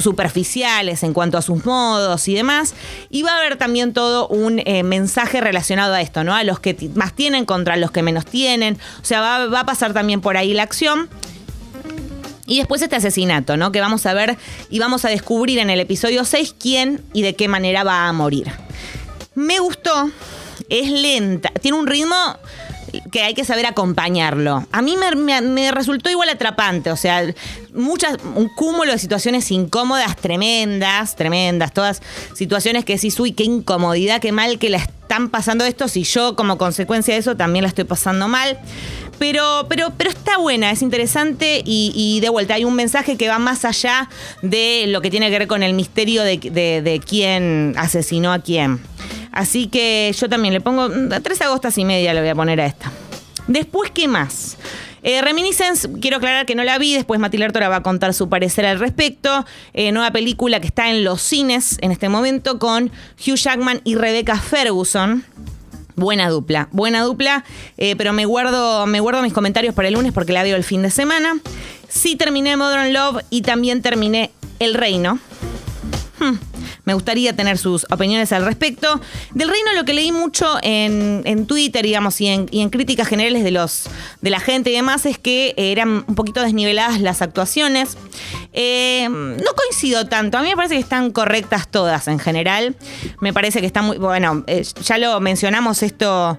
superficiales 0.00 1.04
en 1.04 1.14
cuanto 1.14 1.38
a 1.38 1.42
sus 1.42 1.64
modos 1.64 2.26
y 2.26 2.34
demás. 2.34 2.74
Y 3.08 3.22
va 3.22 3.34
a 3.34 3.38
haber 3.38 3.56
también 3.56 3.92
todo 3.92 4.26
un 4.26 4.56
mensaje 4.84 5.40
relacionado 5.40 5.94
a 5.94 6.02
esto, 6.02 6.24
¿no? 6.24 6.34
A 6.34 6.42
los 6.42 6.58
que 6.58 6.76
más 6.94 7.14
tienen 7.14 7.46
contra 7.46 7.76
los 7.76 7.92
que 7.92 8.02
menos 8.02 8.26
tienen. 8.26 8.78
O 9.00 9.04
sea, 9.04 9.46
va 9.46 9.60
a 9.60 9.64
pasar 9.64 9.94
también 9.94 10.20
por 10.20 10.36
ahí 10.36 10.52
la 10.52 10.64
acción. 10.64 11.08
Y 12.48 12.58
después 12.58 12.82
este 12.82 12.96
asesinato, 12.96 13.56
¿no? 13.56 13.70
Que 13.70 13.80
vamos 13.80 14.06
a 14.06 14.14
ver 14.14 14.38
y 14.70 14.78
vamos 14.78 15.04
a 15.04 15.10
descubrir 15.10 15.58
en 15.58 15.70
el 15.70 15.78
episodio 15.78 16.24
6 16.24 16.54
quién 16.58 17.02
y 17.12 17.22
de 17.22 17.36
qué 17.36 17.46
manera 17.46 17.84
va 17.84 18.08
a 18.08 18.12
morir. 18.12 18.50
Me 19.34 19.60
gustó, 19.60 20.10
es 20.68 20.90
lenta, 20.90 21.50
tiene 21.60 21.78
un 21.78 21.86
ritmo 21.86 22.16
que 23.12 23.22
hay 23.22 23.34
que 23.34 23.44
saber 23.44 23.66
acompañarlo. 23.66 24.66
A 24.72 24.82
mí 24.82 24.96
me, 24.96 25.70
resultó 25.72 26.10
igual 26.10 26.28
atrapante, 26.28 26.90
o 26.90 26.96
sea, 26.96 27.22
muchas, 27.74 28.16
un 28.34 28.48
cúmulo 28.48 28.92
de 28.92 28.98
situaciones 28.98 29.50
incómodas, 29.50 30.16
tremendas, 30.16 31.16
tremendas, 31.16 31.72
todas 31.72 32.02
situaciones 32.34 32.84
que 32.84 32.94
decís, 32.94 33.18
uy, 33.20 33.32
qué 33.32 33.44
incomodidad, 33.44 34.20
qué 34.20 34.32
mal 34.32 34.58
que 34.58 34.70
la 34.70 34.78
están 34.78 35.28
pasando 35.28 35.64
esto, 35.64 35.88
si 35.88 36.04
yo 36.04 36.36
como 36.36 36.58
consecuencia 36.58 37.14
de 37.14 37.20
eso 37.20 37.36
también 37.36 37.62
la 37.62 37.68
estoy 37.68 37.84
pasando 37.84 38.28
mal. 38.28 38.58
Pero, 39.18 39.66
pero, 39.68 39.92
pero 39.96 40.10
está 40.10 40.38
buena, 40.38 40.70
es 40.70 40.82
interesante 40.82 41.62
y, 41.64 42.20
de 42.20 42.28
vuelta 42.28 42.54
hay 42.54 42.64
un 42.64 42.74
mensaje 42.74 43.16
que 43.16 43.28
va 43.28 43.38
más 43.38 43.64
allá 43.64 44.08
de 44.42 44.84
lo 44.88 45.00
que 45.00 45.10
tiene 45.10 45.30
que 45.30 45.38
ver 45.38 45.48
con 45.48 45.62
el 45.62 45.74
misterio 45.74 46.22
de, 46.22 47.02
quién 47.06 47.74
asesinó 47.76 48.32
a 48.32 48.38
quién. 48.38 48.80
Así 49.32 49.66
que 49.66 50.14
yo 50.18 50.28
también 50.28 50.54
le 50.54 50.60
pongo 50.60 50.88
tres 51.22 51.40
agostas 51.42 51.76
y 51.78 51.84
media 51.84 52.14
le 52.14 52.20
voy 52.20 52.30
a 52.30 52.34
poner 52.34 52.60
a 52.60 52.66
esta. 52.66 52.92
Después, 53.46 53.90
¿qué 53.90 54.08
más? 54.08 54.56
Eh, 55.02 55.22
Reminiscence, 55.22 55.88
quiero 56.00 56.18
aclarar 56.18 56.44
que 56.44 56.54
no 56.54 56.64
la 56.64 56.76
vi, 56.78 56.94
después 56.94 57.20
Matilde 57.20 57.46
Artora 57.46 57.68
va 57.68 57.76
a 57.76 57.82
contar 57.82 58.14
su 58.14 58.28
parecer 58.28 58.66
al 58.66 58.78
respecto. 58.78 59.44
Eh, 59.72 59.92
nueva 59.92 60.10
película 60.10 60.60
que 60.60 60.66
está 60.66 60.90
en 60.90 61.04
los 61.04 61.22
cines 61.22 61.78
en 61.80 61.92
este 61.92 62.08
momento 62.08 62.58
con 62.58 62.90
Hugh 63.26 63.36
Jackman 63.36 63.80
y 63.84 63.94
Rebecca 63.94 64.38
Ferguson. 64.38 65.24
Buena 65.98 66.30
dupla, 66.30 66.68
buena 66.70 67.02
dupla, 67.02 67.44
eh, 67.76 67.96
pero 67.96 68.12
me 68.12 68.24
guardo, 68.24 68.86
me 68.86 69.00
guardo 69.00 69.20
mis 69.20 69.32
comentarios 69.32 69.74
para 69.74 69.88
el 69.88 69.94
lunes 69.94 70.12
porque 70.12 70.32
la 70.32 70.44
veo 70.44 70.54
el 70.54 70.62
fin 70.62 70.80
de 70.82 70.90
semana. 70.90 71.40
Sí 71.88 72.14
terminé 72.14 72.56
Modern 72.56 72.92
Love 72.92 73.24
y 73.30 73.42
también 73.42 73.82
terminé 73.82 74.30
El 74.60 74.74
Reino. 74.74 75.18
Hmm. 76.20 76.36
Me 76.88 76.94
gustaría 76.94 77.36
tener 77.36 77.58
sus 77.58 77.84
opiniones 77.90 78.32
al 78.32 78.46
respecto. 78.46 78.98
Del 79.34 79.50
reino 79.50 79.74
lo 79.74 79.84
que 79.84 79.92
leí 79.92 80.10
mucho 80.10 80.56
en, 80.62 81.46
Twitter, 81.46 81.84
digamos, 81.84 82.18
y 82.22 82.28
en, 82.28 82.70
críticas 82.70 83.06
generales 83.06 83.44
de, 83.44 83.50
los, 83.50 83.90
de 84.22 84.30
la 84.30 84.40
gente 84.40 84.70
y 84.70 84.72
demás, 84.72 85.04
es 85.04 85.18
que 85.18 85.52
eran 85.58 86.02
un 86.06 86.14
poquito 86.14 86.40
desniveladas 86.40 87.02
las 87.02 87.20
actuaciones. 87.20 87.98
Eh, 88.54 89.06
no 89.10 89.52
coincido 89.54 90.06
tanto. 90.06 90.38
A 90.38 90.42
mí 90.42 90.48
me 90.48 90.56
parece 90.56 90.76
que 90.76 90.80
están 90.80 91.10
correctas 91.10 91.68
todas 91.68 92.08
en 92.08 92.18
general. 92.18 92.74
Me 93.20 93.34
parece 93.34 93.60
que 93.60 93.66
están 93.66 93.84
muy. 93.84 93.98
Bueno, 93.98 94.44
eh, 94.46 94.64
ya 94.82 94.96
lo 94.96 95.20
mencionamos 95.20 95.82
esto 95.82 96.38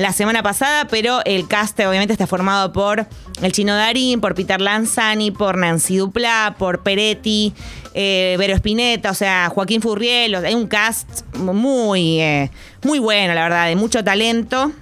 la 0.00 0.14
semana 0.14 0.42
pasada, 0.42 0.86
pero 0.86 1.20
el 1.26 1.46
cast 1.46 1.78
obviamente 1.80 2.14
está 2.14 2.26
formado 2.26 2.72
por 2.72 3.06
el 3.42 3.52
Chino 3.52 3.76
Darín, 3.76 4.22
por 4.22 4.34
Peter 4.34 4.58
Lanzani, 4.58 5.30
por 5.30 5.58
Nancy 5.58 5.98
Dupla, 5.98 6.54
por 6.58 6.82
Peretti, 6.82 7.52
eh, 7.92 8.34
Vero 8.38 8.54
Spinetta, 8.54 9.10
o 9.10 9.14
sea, 9.14 9.50
Joaquín 9.50 9.82
Furriel. 9.82 10.36
Hay 10.36 10.54
un 10.54 10.68
cast 10.68 11.06
muy, 11.36 12.18
eh, 12.18 12.50
muy 12.82 12.98
bueno, 12.98 13.34
la 13.34 13.42
verdad, 13.42 13.68
de 13.68 13.76
mucho 13.76 14.02
talento 14.02 14.72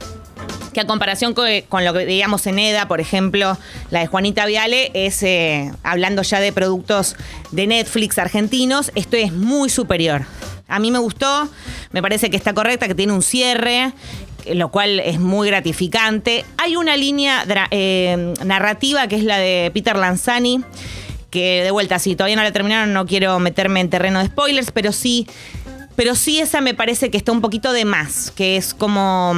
que 0.72 0.82
a 0.82 0.86
comparación 0.86 1.34
con, 1.34 1.84
lo 1.84 1.92
que 1.92 2.04
veíamos 2.04 2.46
en 2.46 2.60
EDA, 2.60 2.86
por 2.86 3.00
ejemplo, 3.00 3.58
la 3.90 4.00
de 4.00 4.06
Juanita 4.06 4.46
Viale, 4.46 4.92
es, 4.94 5.20
eh, 5.24 5.72
hablando 5.82 6.22
ya 6.22 6.38
de 6.38 6.52
productos 6.52 7.16
de 7.50 7.66
Netflix 7.66 8.18
argentinos, 8.18 8.92
esto 8.94 9.16
es 9.16 9.32
muy 9.32 9.68
superior. 9.68 10.26
A 10.68 10.78
mí 10.78 10.90
me 10.90 10.98
gustó, 10.98 11.48
me 11.92 12.02
parece 12.02 12.28
que 12.30 12.36
está 12.36 12.52
correcta, 12.52 12.86
que 12.86 12.94
tiene 12.94 13.14
un 13.14 13.22
cierre, 13.22 13.92
lo 14.52 14.70
cual 14.70 15.00
es 15.00 15.20
muy 15.20 15.48
gratificante. 15.48 16.44
Hay 16.56 16.76
una 16.76 16.96
línea 16.96 17.44
eh, 17.70 18.34
narrativa 18.44 19.06
que 19.08 19.16
es 19.16 19.24
la 19.24 19.38
de 19.38 19.70
Peter 19.72 19.96
Lanzani, 19.96 20.62
que 21.30 21.62
de 21.62 21.70
vuelta, 21.70 21.98
si 21.98 22.16
todavía 22.16 22.36
no 22.36 22.42
la 22.42 22.52
terminaron, 22.52 22.92
no 22.92 23.06
quiero 23.06 23.38
meterme 23.38 23.80
en 23.80 23.90
terreno 23.90 24.20
de 24.20 24.26
spoilers, 24.26 24.70
pero 24.70 24.92
sí, 24.92 25.26
pero 25.98 26.14
sí 26.14 26.38
esa 26.38 26.60
me 26.60 26.74
parece 26.74 27.10
que 27.10 27.18
está 27.18 27.32
un 27.32 27.40
poquito 27.40 27.72
de 27.72 27.84
más, 27.84 28.30
que 28.30 28.56
es 28.56 28.72
como 28.72 29.34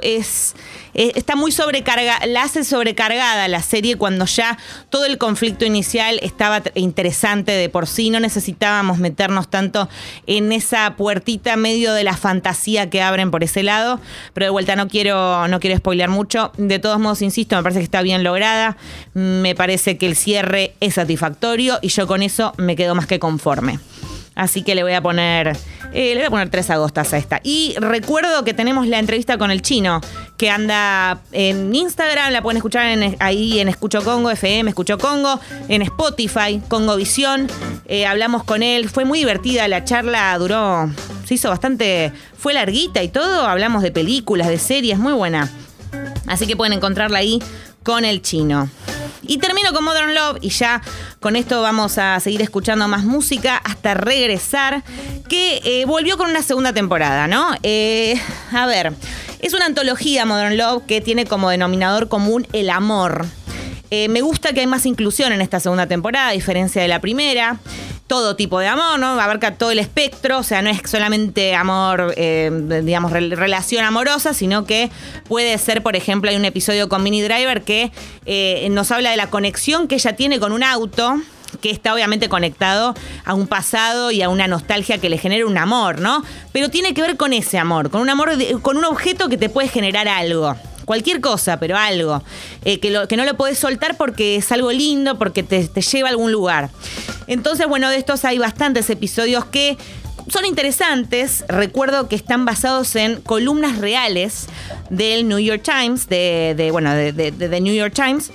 es, 0.00 0.54
está 0.94 1.34
muy 1.34 1.50
sobrecargada, 1.50 2.24
la 2.26 2.44
hace 2.44 2.62
sobrecargada 2.62 3.48
la 3.48 3.62
serie 3.62 3.96
cuando 3.96 4.26
ya 4.26 4.58
todo 4.90 5.06
el 5.06 5.18
conflicto 5.18 5.64
inicial 5.64 6.20
estaba 6.22 6.62
interesante 6.76 7.50
de 7.50 7.68
por 7.68 7.88
sí, 7.88 8.10
no 8.10 8.20
necesitábamos 8.20 8.98
meternos 8.98 9.50
tanto 9.50 9.88
en 10.28 10.52
esa 10.52 10.94
puertita 10.94 11.56
medio 11.56 11.94
de 11.94 12.04
la 12.04 12.16
fantasía 12.16 12.88
que 12.88 13.02
abren 13.02 13.32
por 13.32 13.42
ese 13.42 13.64
lado, 13.64 14.00
pero 14.34 14.46
de 14.46 14.50
vuelta 14.50 14.76
no 14.76 14.86
quiero, 14.86 15.48
no 15.48 15.58
quiero 15.58 15.76
spoilear 15.78 16.10
mucho, 16.10 16.52
de 16.58 16.78
todos 16.78 17.00
modos, 17.00 17.22
insisto, 17.22 17.56
me 17.56 17.64
parece 17.64 17.80
que 17.80 17.86
está 17.86 18.02
bien 18.02 18.22
lograda, 18.22 18.76
me 19.14 19.56
parece 19.56 19.98
que 19.98 20.06
el 20.06 20.14
cierre 20.14 20.74
es 20.78 20.94
satisfactorio 20.94 21.80
y 21.82 21.88
yo 21.88 22.06
con 22.06 22.22
eso 22.22 22.54
me 22.56 22.76
quedo 22.76 22.94
más 22.94 23.08
que 23.08 23.18
conforme. 23.18 23.80
Así 24.34 24.62
que 24.62 24.74
le 24.74 24.82
voy 24.82 24.94
a 24.94 25.02
poner. 25.02 25.56
Eh, 25.94 26.14
le 26.14 26.20
voy 26.20 26.26
a 26.26 26.30
poner 26.30 26.50
tres 26.50 26.70
agostas 26.70 27.12
a 27.12 27.18
esta. 27.18 27.40
Y 27.42 27.74
recuerdo 27.78 28.44
que 28.44 28.54
tenemos 28.54 28.86
la 28.86 28.98
entrevista 28.98 29.38
con 29.38 29.50
el 29.50 29.62
chino, 29.62 30.00
que 30.36 30.50
anda 30.50 31.20
en 31.32 31.74
Instagram, 31.74 32.32
la 32.32 32.42
pueden 32.42 32.56
escuchar 32.56 32.86
ahí 33.18 33.60
en 33.60 33.68
Escucho 33.68 34.02
Congo, 34.02 34.30
FM, 34.30 34.70
Escucho 34.70 34.98
Congo, 34.98 35.38
en 35.68 35.82
Spotify, 35.82 36.60
Congo 36.68 36.96
Visión. 36.96 37.48
Eh, 37.86 38.06
hablamos 38.06 38.44
con 38.44 38.62
él, 38.62 38.88
fue 38.88 39.04
muy 39.04 39.18
divertida 39.18 39.68
la 39.68 39.84
charla, 39.84 40.36
duró. 40.38 40.90
Se 41.24 41.34
hizo 41.34 41.50
bastante. 41.50 42.12
Fue 42.36 42.54
larguita 42.54 43.02
y 43.02 43.08
todo. 43.08 43.46
Hablamos 43.46 43.82
de 43.82 43.92
películas, 43.92 44.48
de 44.48 44.58
series, 44.58 44.98
muy 44.98 45.12
buena. 45.12 45.50
Así 46.26 46.46
que 46.46 46.56
pueden 46.56 46.72
encontrarla 46.72 47.18
ahí 47.18 47.40
con 47.82 48.04
el 48.04 48.22
chino. 48.22 48.68
Y 49.22 49.38
termino 49.38 49.72
con 49.72 49.84
Modern 49.84 50.14
Love 50.14 50.38
y 50.40 50.50
ya 50.50 50.82
con 51.20 51.36
esto 51.36 51.62
vamos 51.62 51.98
a 51.98 52.18
seguir 52.20 52.42
escuchando 52.42 52.88
más 52.88 53.04
música 53.04 53.56
hasta 53.56 53.94
regresar, 53.94 54.82
que 55.28 55.60
eh, 55.64 55.84
volvió 55.84 56.16
con 56.16 56.28
una 56.28 56.42
segunda 56.42 56.72
temporada, 56.72 57.28
¿no? 57.28 57.54
Eh, 57.62 58.20
a 58.52 58.66
ver, 58.66 58.92
es 59.40 59.54
una 59.54 59.66
antología 59.66 60.26
Modern 60.26 60.56
Love 60.56 60.84
que 60.86 61.00
tiene 61.00 61.24
como 61.24 61.50
denominador 61.50 62.08
común 62.08 62.46
el 62.52 62.70
amor. 62.70 63.26
Eh, 63.90 64.08
me 64.08 64.22
gusta 64.22 64.52
que 64.52 64.60
hay 64.60 64.66
más 64.66 64.86
inclusión 64.86 65.32
en 65.32 65.40
esta 65.42 65.60
segunda 65.60 65.86
temporada, 65.86 66.28
a 66.28 66.32
diferencia 66.32 66.80
de 66.80 66.88
la 66.88 67.00
primera 67.00 67.60
todo 68.06 68.36
tipo 68.36 68.58
de 68.58 68.66
amor, 68.66 68.98
¿no? 68.98 69.20
Abarca 69.20 69.54
todo 69.54 69.70
el 69.70 69.78
espectro, 69.78 70.38
o 70.38 70.42
sea, 70.42 70.62
no 70.62 70.70
es 70.70 70.80
solamente 70.84 71.54
amor, 71.54 72.14
eh, 72.16 72.50
digamos, 72.82 73.12
relación 73.12 73.84
amorosa, 73.84 74.34
sino 74.34 74.64
que 74.64 74.90
puede 75.28 75.56
ser, 75.58 75.82
por 75.82 75.96
ejemplo, 75.96 76.30
hay 76.30 76.36
un 76.36 76.44
episodio 76.44 76.88
con 76.88 77.02
Mini 77.02 77.22
Driver 77.22 77.62
que 77.62 77.90
eh, 78.26 78.68
nos 78.70 78.90
habla 78.90 79.10
de 79.10 79.16
la 79.16 79.28
conexión 79.28 79.88
que 79.88 79.94
ella 79.94 80.14
tiene 80.14 80.40
con 80.40 80.52
un 80.52 80.62
auto 80.62 81.20
que 81.60 81.70
está 81.70 81.94
obviamente 81.94 82.28
conectado 82.28 82.94
a 83.24 83.34
un 83.34 83.46
pasado 83.46 84.10
y 84.10 84.22
a 84.22 84.28
una 84.28 84.46
nostalgia 84.46 84.98
que 84.98 85.10
le 85.10 85.18
genera 85.18 85.46
un 85.46 85.58
amor, 85.58 86.00
¿no? 86.00 86.24
Pero 86.52 86.70
tiene 86.70 86.94
que 86.94 87.02
ver 87.02 87.16
con 87.16 87.32
ese 87.32 87.58
amor, 87.58 87.90
con 87.90 88.00
un 88.00 88.08
amor, 88.08 88.30
con 88.62 88.76
un 88.78 88.84
objeto 88.84 89.28
que 89.28 89.36
te 89.36 89.48
puede 89.48 89.68
generar 89.68 90.08
algo 90.08 90.56
cualquier 90.84 91.20
cosa, 91.20 91.58
pero 91.58 91.76
algo, 91.76 92.22
eh, 92.64 92.80
que, 92.80 92.90
no 92.90 93.24
lo 93.24 93.36
podés 93.36 93.58
soltar 93.58 93.96
porque 93.96 94.36
es 94.36 94.52
algo 94.52 94.72
lindo, 94.72 95.18
porque 95.18 95.42
te, 95.42 95.66
te 95.68 95.80
lleva 95.80 96.08
a 96.08 96.10
algún 96.10 96.32
lugar. 96.32 96.70
Entonces, 97.26 97.66
bueno, 97.66 97.88
de 97.90 97.96
estos 97.96 98.24
hay 98.24 98.38
bastantes 98.38 98.90
episodios 98.90 99.44
que 99.46 99.76
son 100.28 100.44
interesantes. 100.44 101.44
Recuerdo 101.48 102.08
que 102.08 102.16
están 102.16 102.44
basados 102.44 102.94
en 102.96 103.20
columnas 103.20 103.78
reales 103.78 104.46
del 104.90 105.28
New 105.28 105.38
York 105.38 105.62
Times, 105.62 106.08
de, 106.08 106.68
bueno, 106.72 106.92
de, 106.92 107.12
de, 107.12 107.60
New 107.60 107.74
York 107.74 107.94
Times. 107.94 108.30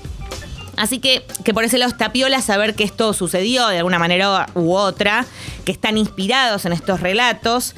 Así 0.75 0.99
que, 0.99 1.25
que 1.43 1.53
por 1.53 1.63
ese 1.63 1.77
lado 1.77 1.91
está 1.91 2.11
piola 2.11 2.41
saber 2.41 2.75
que 2.75 2.83
esto 2.83 3.13
sucedió 3.13 3.67
de 3.67 3.77
alguna 3.77 3.97
manera 3.97 4.47
u 4.53 4.73
otra, 4.73 5.25
que 5.65 5.71
están 5.71 5.97
inspirados 5.97 6.65
en 6.65 6.73
estos 6.73 6.99
relatos. 6.99 7.73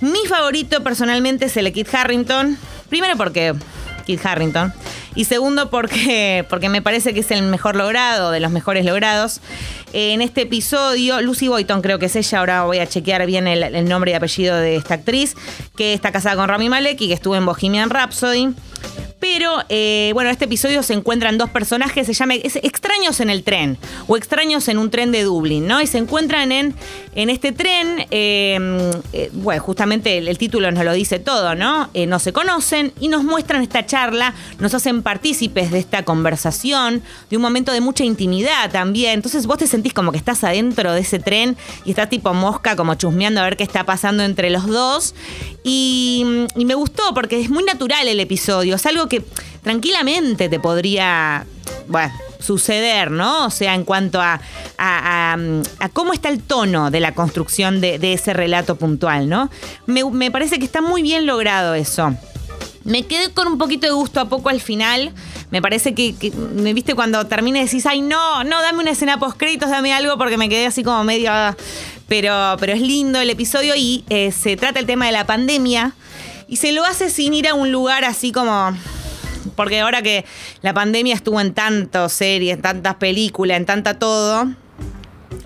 Mi 0.00 0.26
favorito 0.28 0.82
personalmente 0.82 1.44
es 1.44 1.56
el 1.56 1.64
de 1.64 1.72
Kit 1.72 1.94
Harrington. 1.94 2.58
Primero 2.88 3.16
porque 3.16 3.54
Harrington. 4.22 4.72
Y 5.14 5.24
segundo, 5.24 5.70
porque, 5.70 6.44
porque 6.48 6.68
me 6.68 6.82
parece 6.82 7.12
que 7.14 7.20
es 7.20 7.30
el 7.30 7.42
mejor 7.42 7.76
logrado, 7.76 8.30
de 8.30 8.40
los 8.40 8.50
mejores 8.50 8.84
logrados. 8.84 9.40
En 9.92 10.22
este 10.22 10.42
episodio, 10.42 11.20
Lucy 11.20 11.48
Boyton 11.48 11.82
creo 11.82 11.98
que 11.98 12.06
es 12.06 12.16
ella, 12.16 12.38
ahora 12.38 12.62
voy 12.64 12.78
a 12.78 12.86
chequear 12.86 13.26
bien 13.26 13.46
el, 13.48 13.88
nombre 13.88 14.12
y 14.12 14.14
apellido 14.14 14.56
de 14.56 14.76
esta 14.76 14.94
actriz, 14.94 15.34
que 15.76 15.92
está 15.94 16.12
casada 16.12 16.36
con 16.36 16.48
Rami 16.48 16.68
Malek 16.68 17.00
y 17.00 17.08
que 17.08 17.14
estuvo 17.14 17.36
en 17.36 17.44
Bohemian 17.44 17.90
Rhapsody. 17.90 18.54
Pero, 19.32 19.62
eh, 19.68 20.10
bueno, 20.12 20.28
en 20.28 20.32
este 20.32 20.46
episodio 20.46 20.82
se 20.82 20.92
encuentran 20.92 21.38
dos 21.38 21.50
personajes, 21.50 22.04
se 22.04 22.14
llama 22.14 22.34
Extraños 22.34 23.20
en 23.20 23.30
el 23.30 23.44
tren, 23.44 23.78
o 24.08 24.16
Extraños 24.16 24.66
en 24.66 24.76
un 24.76 24.90
tren 24.90 25.12
de 25.12 25.22
Dublín, 25.22 25.68
¿no? 25.68 25.80
Y 25.80 25.86
se 25.86 25.98
encuentran 25.98 26.50
en, 26.50 26.74
en 27.14 27.30
este 27.30 27.52
tren, 27.52 28.08
em, 28.10 28.90
eh, 29.12 29.30
bueno, 29.32 29.62
justamente 29.62 30.18
el, 30.18 30.36
título 30.36 30.72
nos 30.72 30.84
lo 30.84 30.92
dice 30.94 31.20
todo, 31.20 31.54
¿no? 31.54 31.90
Eh, 31.94 32.06
no 32.06 32.18
se 32.18 32.32
conocen 32.32 32.92
y 32.98 33.06
nos 33.06 33.22
muestran 33.22 33.62
esta 33.62 33.86
charla, 33.86 34.34
nos 34.58 34.74
hacen 34.74 35.00
partícipes 35.02 35.70
de 35.70 35.78
esta 35.78 36.04
conversación, 36.04 37.00
de 37.30 37.36
un 37.36 37.42
momento 37.42 37.70
de 37.70 37.80
mucha 37.80 38.02
intimidad 38.02 38.72
también. 38.72 39.12
Entonces 39.12 39.46
vos 39.46 39.58
te 39.58 39.68
sentís 39.68 39.94
como 39.94 40.10
que 40.10 40.18
estás 40.18 40.42
adentro 40.42 40.92
de 40.92 41.02
ese 41.02 41.20
tren 41.20 41.56
y 41.84 41.90
estás 41.90 42.10
tipo 42.10 42.34
mosca, 42.34 42.74
como 42.74 42.96
chusmeando 42.96 43.40
a 43.42 43.44
ver 43.44 43.56
qué 43.56 43.62
está 43.62 43.86
pasando 43.86 44.24
entre 44.24 44.50
los 44.50 44.66
dos. 44.66 45.14
Y, 45.62 46.46
y 46.56 46.64
me 46.64 46.74
gustó 46.74 47.14
porque 47.14 47.40
es 47.40 47.48
muy 47.48 47.62
natural 47.62 48.08
el 48.08 48.18
episodio, 48.18 48.74
es 48.74 48.86
algo 48.86 49.06
que 49.06 49.19
tranquilamente 49.62 50.48
te 50.48 50.60
podría, 50.60 51.46
suceder, 52.40 53.10
¿no? 53.10 53.46
O 53.46 53.50
sea, 53.50 53.74
en 53.74 53.84
cuanto 53.84 54.20
a, 54.20 54.40
cómo 55.92 56.12
está 56.12 56.28
el 56.28 56.40
tono 56.42 56.90
de 56.90 57.00
la 57.00 57.14
construcción 57.14 57.80
de, 57.80 57.98
ese 58.12 58.32
relato 58.32 58.76
puntual, 58.76 59.28
¿no? 59.28 59.50
Me, 59.86 60.30
parece 60.30 60.58
que 60.58 60.64
está 60.64 60.80
muy 60.80 61.02
bien 61.02 61.26
logrado 61.26 61.74
eso. 61.74 62.14
Me 62.84 63.06
quedé 63.06 63.30
con 63.30 63.46
un 63.46 63.58
poquito 63.58 63.86
de 63.86 63.92
gusto 63.92 64.20
a 64.20 64.28
poco 64.28 64.48
al 64.48 64.60
final. 64.60 65.12
Me 65.50 65.60
parece 65.60 65.94
que, 65.94 66.32
me 66.54 66.72
viste 66.72 66.94
cuando 66.94 67.26
termine 67.26 67.60
y 67.60 67.64
decís, 67.64 67.84
ay, 67.86 68.00
no, 68.00 68.42
no, 68.44 68.62
dame 68.62 68.78
una 68.78 68.92
escena 68.92 69.18
post 69.18 69.36
créditos, 69.36 69.68
dame 69.68 69.92
algo, 69.92 70.16
porque 70.16 70.38
me 70.38 70.48
quedé 70.48 70.66
así 70.66 70.82
como 70.82 71.04
medio. 71.04 71.30
Pero, 72.08 72.56
pero 72.58 72.72
es 72.72 72.80
lindo 72.80 73.20
el 73.20 73.30
episodio 73.30 73.74
y 73.76 74.04
eh, 74.08 74.32
se 74.32 74.56
trata 74.56 74.80
el 74.80 74.86
tema 74.86 75.06
de 75.06 75.12
la 75.12 75.26
pandemia. 75.26 75.92
Y 76.48 76.56
se 76.56 76.72
lo 76.72 76.84
hace 76.84 77.10
sin 77.10 77.34
ir 77.34 77.46
a 77.46 77.54
un 77.54 77.70
lugar 77.70 78.04
así 78.04 78.32
como 78.32 78.74
porque 79.56 79.80
ahora 79.80 80.02
que 80.02 80.24
la 80.62 80.74
pandemia 80.74 81.14
estuvo 81.14 81.40
en 81.40 81.54
tantas 81.54 82.12
series, 82.12 82.54
en 82.56 82.62
tantas 82.62 82.96
películas, 82.96 83.56
en 83.56 83.66
tanta 83.66 83.98
todo. 83.98 84.48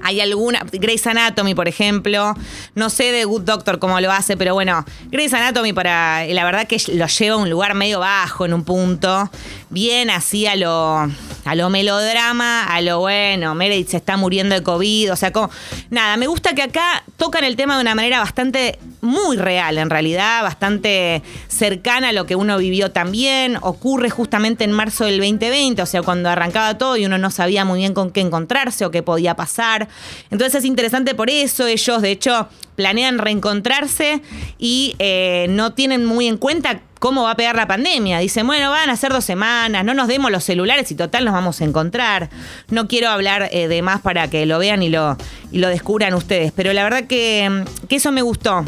Hay 0.02 0.20
alguna, 0.20 0.66
Grey's 0.70 1.06
Anatomy, 1.06 1.54
por 1.54 1.66
ejemplo, 1.66 2.34
no 2.74 2.90
sé 2.90 3.10
de 3.10 3.24
Good 3.24 3.42
Doctor 3.42 3.78
cómo 3.78 3.98
lo 4.00 4.12
hace, 4.12 4.36
pero 4.36 4.52
bueno, 4.52 4.84
Grey's 5.06 5.32
Anatomy 5.32 5.72
para, 5.72 6.26
la 6.26 6.44
verdad 6.44 6.66
que 6.66 6.80
lo 6.92 7.06
lleva 7.06 7.36
a 7.36 7.38
un 7.38 7.48
lugar 7.48 7.74
medio 7.74 8.00
bajo 8.00 8.44
en 8.44 8.52
un 8.52 8.64
punto, 8.64 9.30
bien 9.70 10.10
así 10.10 10.46
a 10.46 10.56
lo, 10.56 11.10
a 11.44 11.54
lo 11.54 11.70
melodrama, 11.70 12.64
a 12.64 12.80
lo 12.82 13.00
bueno, 13.00 13.54
Meredith 13.54 13.88
se 13.88 13.96
está 13.96 14.16
muriendo 14.18 14.54
de 14.54 14.62
COVID, 14.62 15.12
o 15.12 15.16
sea, 15.16 15.32
como, 15.32 15.50
nada, 15.88 16.16
me 16.18 16.26
gusta 16.26 16.54
que 16.54 16.62
acá 16.62 17.02
tocan 17.16 17.44
el 17.44 17.56
tema 17.56 17.76
de 17.76 17.82
una 17.82 17.94
manera 17.94 18.20
bastante, 18.20 18.78
muy 19.04 19.36
real 19.36 19.78
en 19.78 19.90
realidad, 19.90 20.42
bastante 20.42 21.22
cercana 21.48 22.08
a 22.08 22.12
lo 22.12 22.26
que 22.26 22.36
uno 22.36 22.58
vivió 22.58 22.90
también, 22.90 23.58
ocurre 23.60 24.10
justamente 24.10 24.64
en 24.64 24.72
marzo 24.72 25.04
del 25.04 25.18
2020, 25.18 25.82
o 25.82 25.86
sea, 25.86 26.02
cuando 26.02 26.28
arrancaba 26.28 26.76
todo 26.78 26.96
y 26.96 27.06
uno 27.06 27.18
no 27.18 27.30
sabía 27.30 27.64
muy 27.64 27.80
bien 27.80 27.94
con 27.94 28.10
qué 28.10 28.20
encontrarse 28.20 28.84
o 28.84 28.90
qué 28.90 29.02
podía 29.02 29.36
pasar. 29.36 29.88
Entonces 30.30 30.60
es 30.60 30.64
interesante 30.64 31.14
por 31.14 31.30
eso, 31.30 31.66
ellos 31.66 32.02
de 32.02 32.10
hecho 32.10 32.48
planean 32.76 33.18
reencontrarse 33.18 34.20
y 34.58 34.96
eh, 34.98 35.46
no 35.50 35.72
tienen 35.74 36.04
muy 36.04 36.26
en 36.26 36.36
cuenta 36.36 36.80
cómo 36.98 37.24
va 37.24 37.32
a 37.32 37.36
pegar 37.36 37.54
la 37.54 37.66
pandemia. 37.66 38.18
Dicen, 38.18 38.46
bueno, 38.46 38.70
van 38.70 38.90
a 38.90 38.96
ser 38.96 39.12
dos 39.12 39.24
semanas, 39.24 39.84
no 39.84 39.94
nos 39.94 40.08
demos 40.08 40.30
los 40.30 40.42
celulares 40.42 40.90
y 40.90 40.94
total 40.94 41.24
nos 41.24 41.34
vamos 41.34 41.60
a 41.60 41.64
encontrar. 41.64 42.30
No 42.70 42.88
quiero 42.88 43.10
hablar 43.10 43.48
eh, 43.52 43.68
de 43.68 43.82
más 43.82 44.00
para 44.00 44.28
que 44.28 44.46
lo 44.46 44.58
vean 44.58 44.82
y 44.82 44.88
lo, 44.88 45.16
y 45.52 45.58
lo 45.58 45.68
descubran 45.68 46.14
ustedes, 46.14 46.52
pero 46.52 46.72
la 46.72 46.82
verdad 46.82 47.04
que, 47.04 47.64
que 47.88 47.96
eso 47.96 48.10
me 48.10 48.22
gustó. 48.22 48.64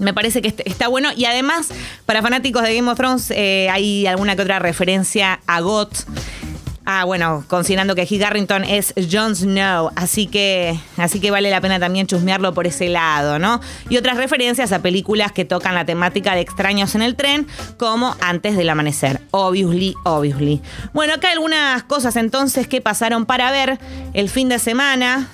Me 0.00 0.12
parece 0.12 0.42
que 0.42 0.48
est- 0.48 0.60
está 0.64 0.88
bueno. 0.88 1.10
Y 1.16 1.26
además, 1.26 1.68
para 2.06 2.22
fanáticos 2.22 2.62
de 2.64 2.74
Game 2.74 2.90
of 2.90 2.96
Thrones, 2.98 3.30
eh, 3.30 3.68
hay 3.70 4.06
alguna 4.06 4.34
que 4.34 4.42
otra 4.42 4.58
referencia 4.58 5.40
a 5.46 5.60
GOT. 5.60 5.94
Ah, 6.86 7.04
bueno, 7.04 7.44
considerando 7.46 7.94
que 7.94 8.02
Hugh 8.02 8.18
Garrington 8.18 8.64
es 8.64 8.94
Jon 9.12 9.36
Snow, 9.36 9.92
así 9.94 10.26
que, 10.26 10.76
así 10.96 11.20
que 11.20 11.30
vale 11.30 11.48
la 11.50 11.60
pena 11.60 11.78
también 11.78 12.06
chusmearlo 12.06 12.52
por 12.54 12.66
ese 12.66 12.88
lado, 12.88 13.38
¿no? 13.38 13.60
Y 13.90 13.98
otras 13.98 14.16
referencias 14.16 14.72
a 14.72 14.80
películas 14.80 15.30
que 15.30 15.44
tocan 15.44 15.74
la 15.76 15.84
temática 15.84 16.34
de 16.34 16.40
extraños 16.40 16.94
en 16.96 17.02
el 17.02 17.14
tren, 17.14 17.46
como 17.76 18.16
Antes 18.20 18.56
del 18.56 18.70
Amanecer. 18.70 19.20
Obviously, 19.30 19.94
obviously. 20.04 20.62
Bueno, 20.92 21.14
acá 21.14 21.30
algunas 21.30 21.82
cosas 21.84 22.16
entonces 22.16 22.66
que 22.66 22.80
pasaron 22.80 23.24
para 23.26 23.50
ver 23.52 23.78
el 24.14 24.28
fin 24.28 24.48
de 24.48 24.58
semana. 24.58 25.28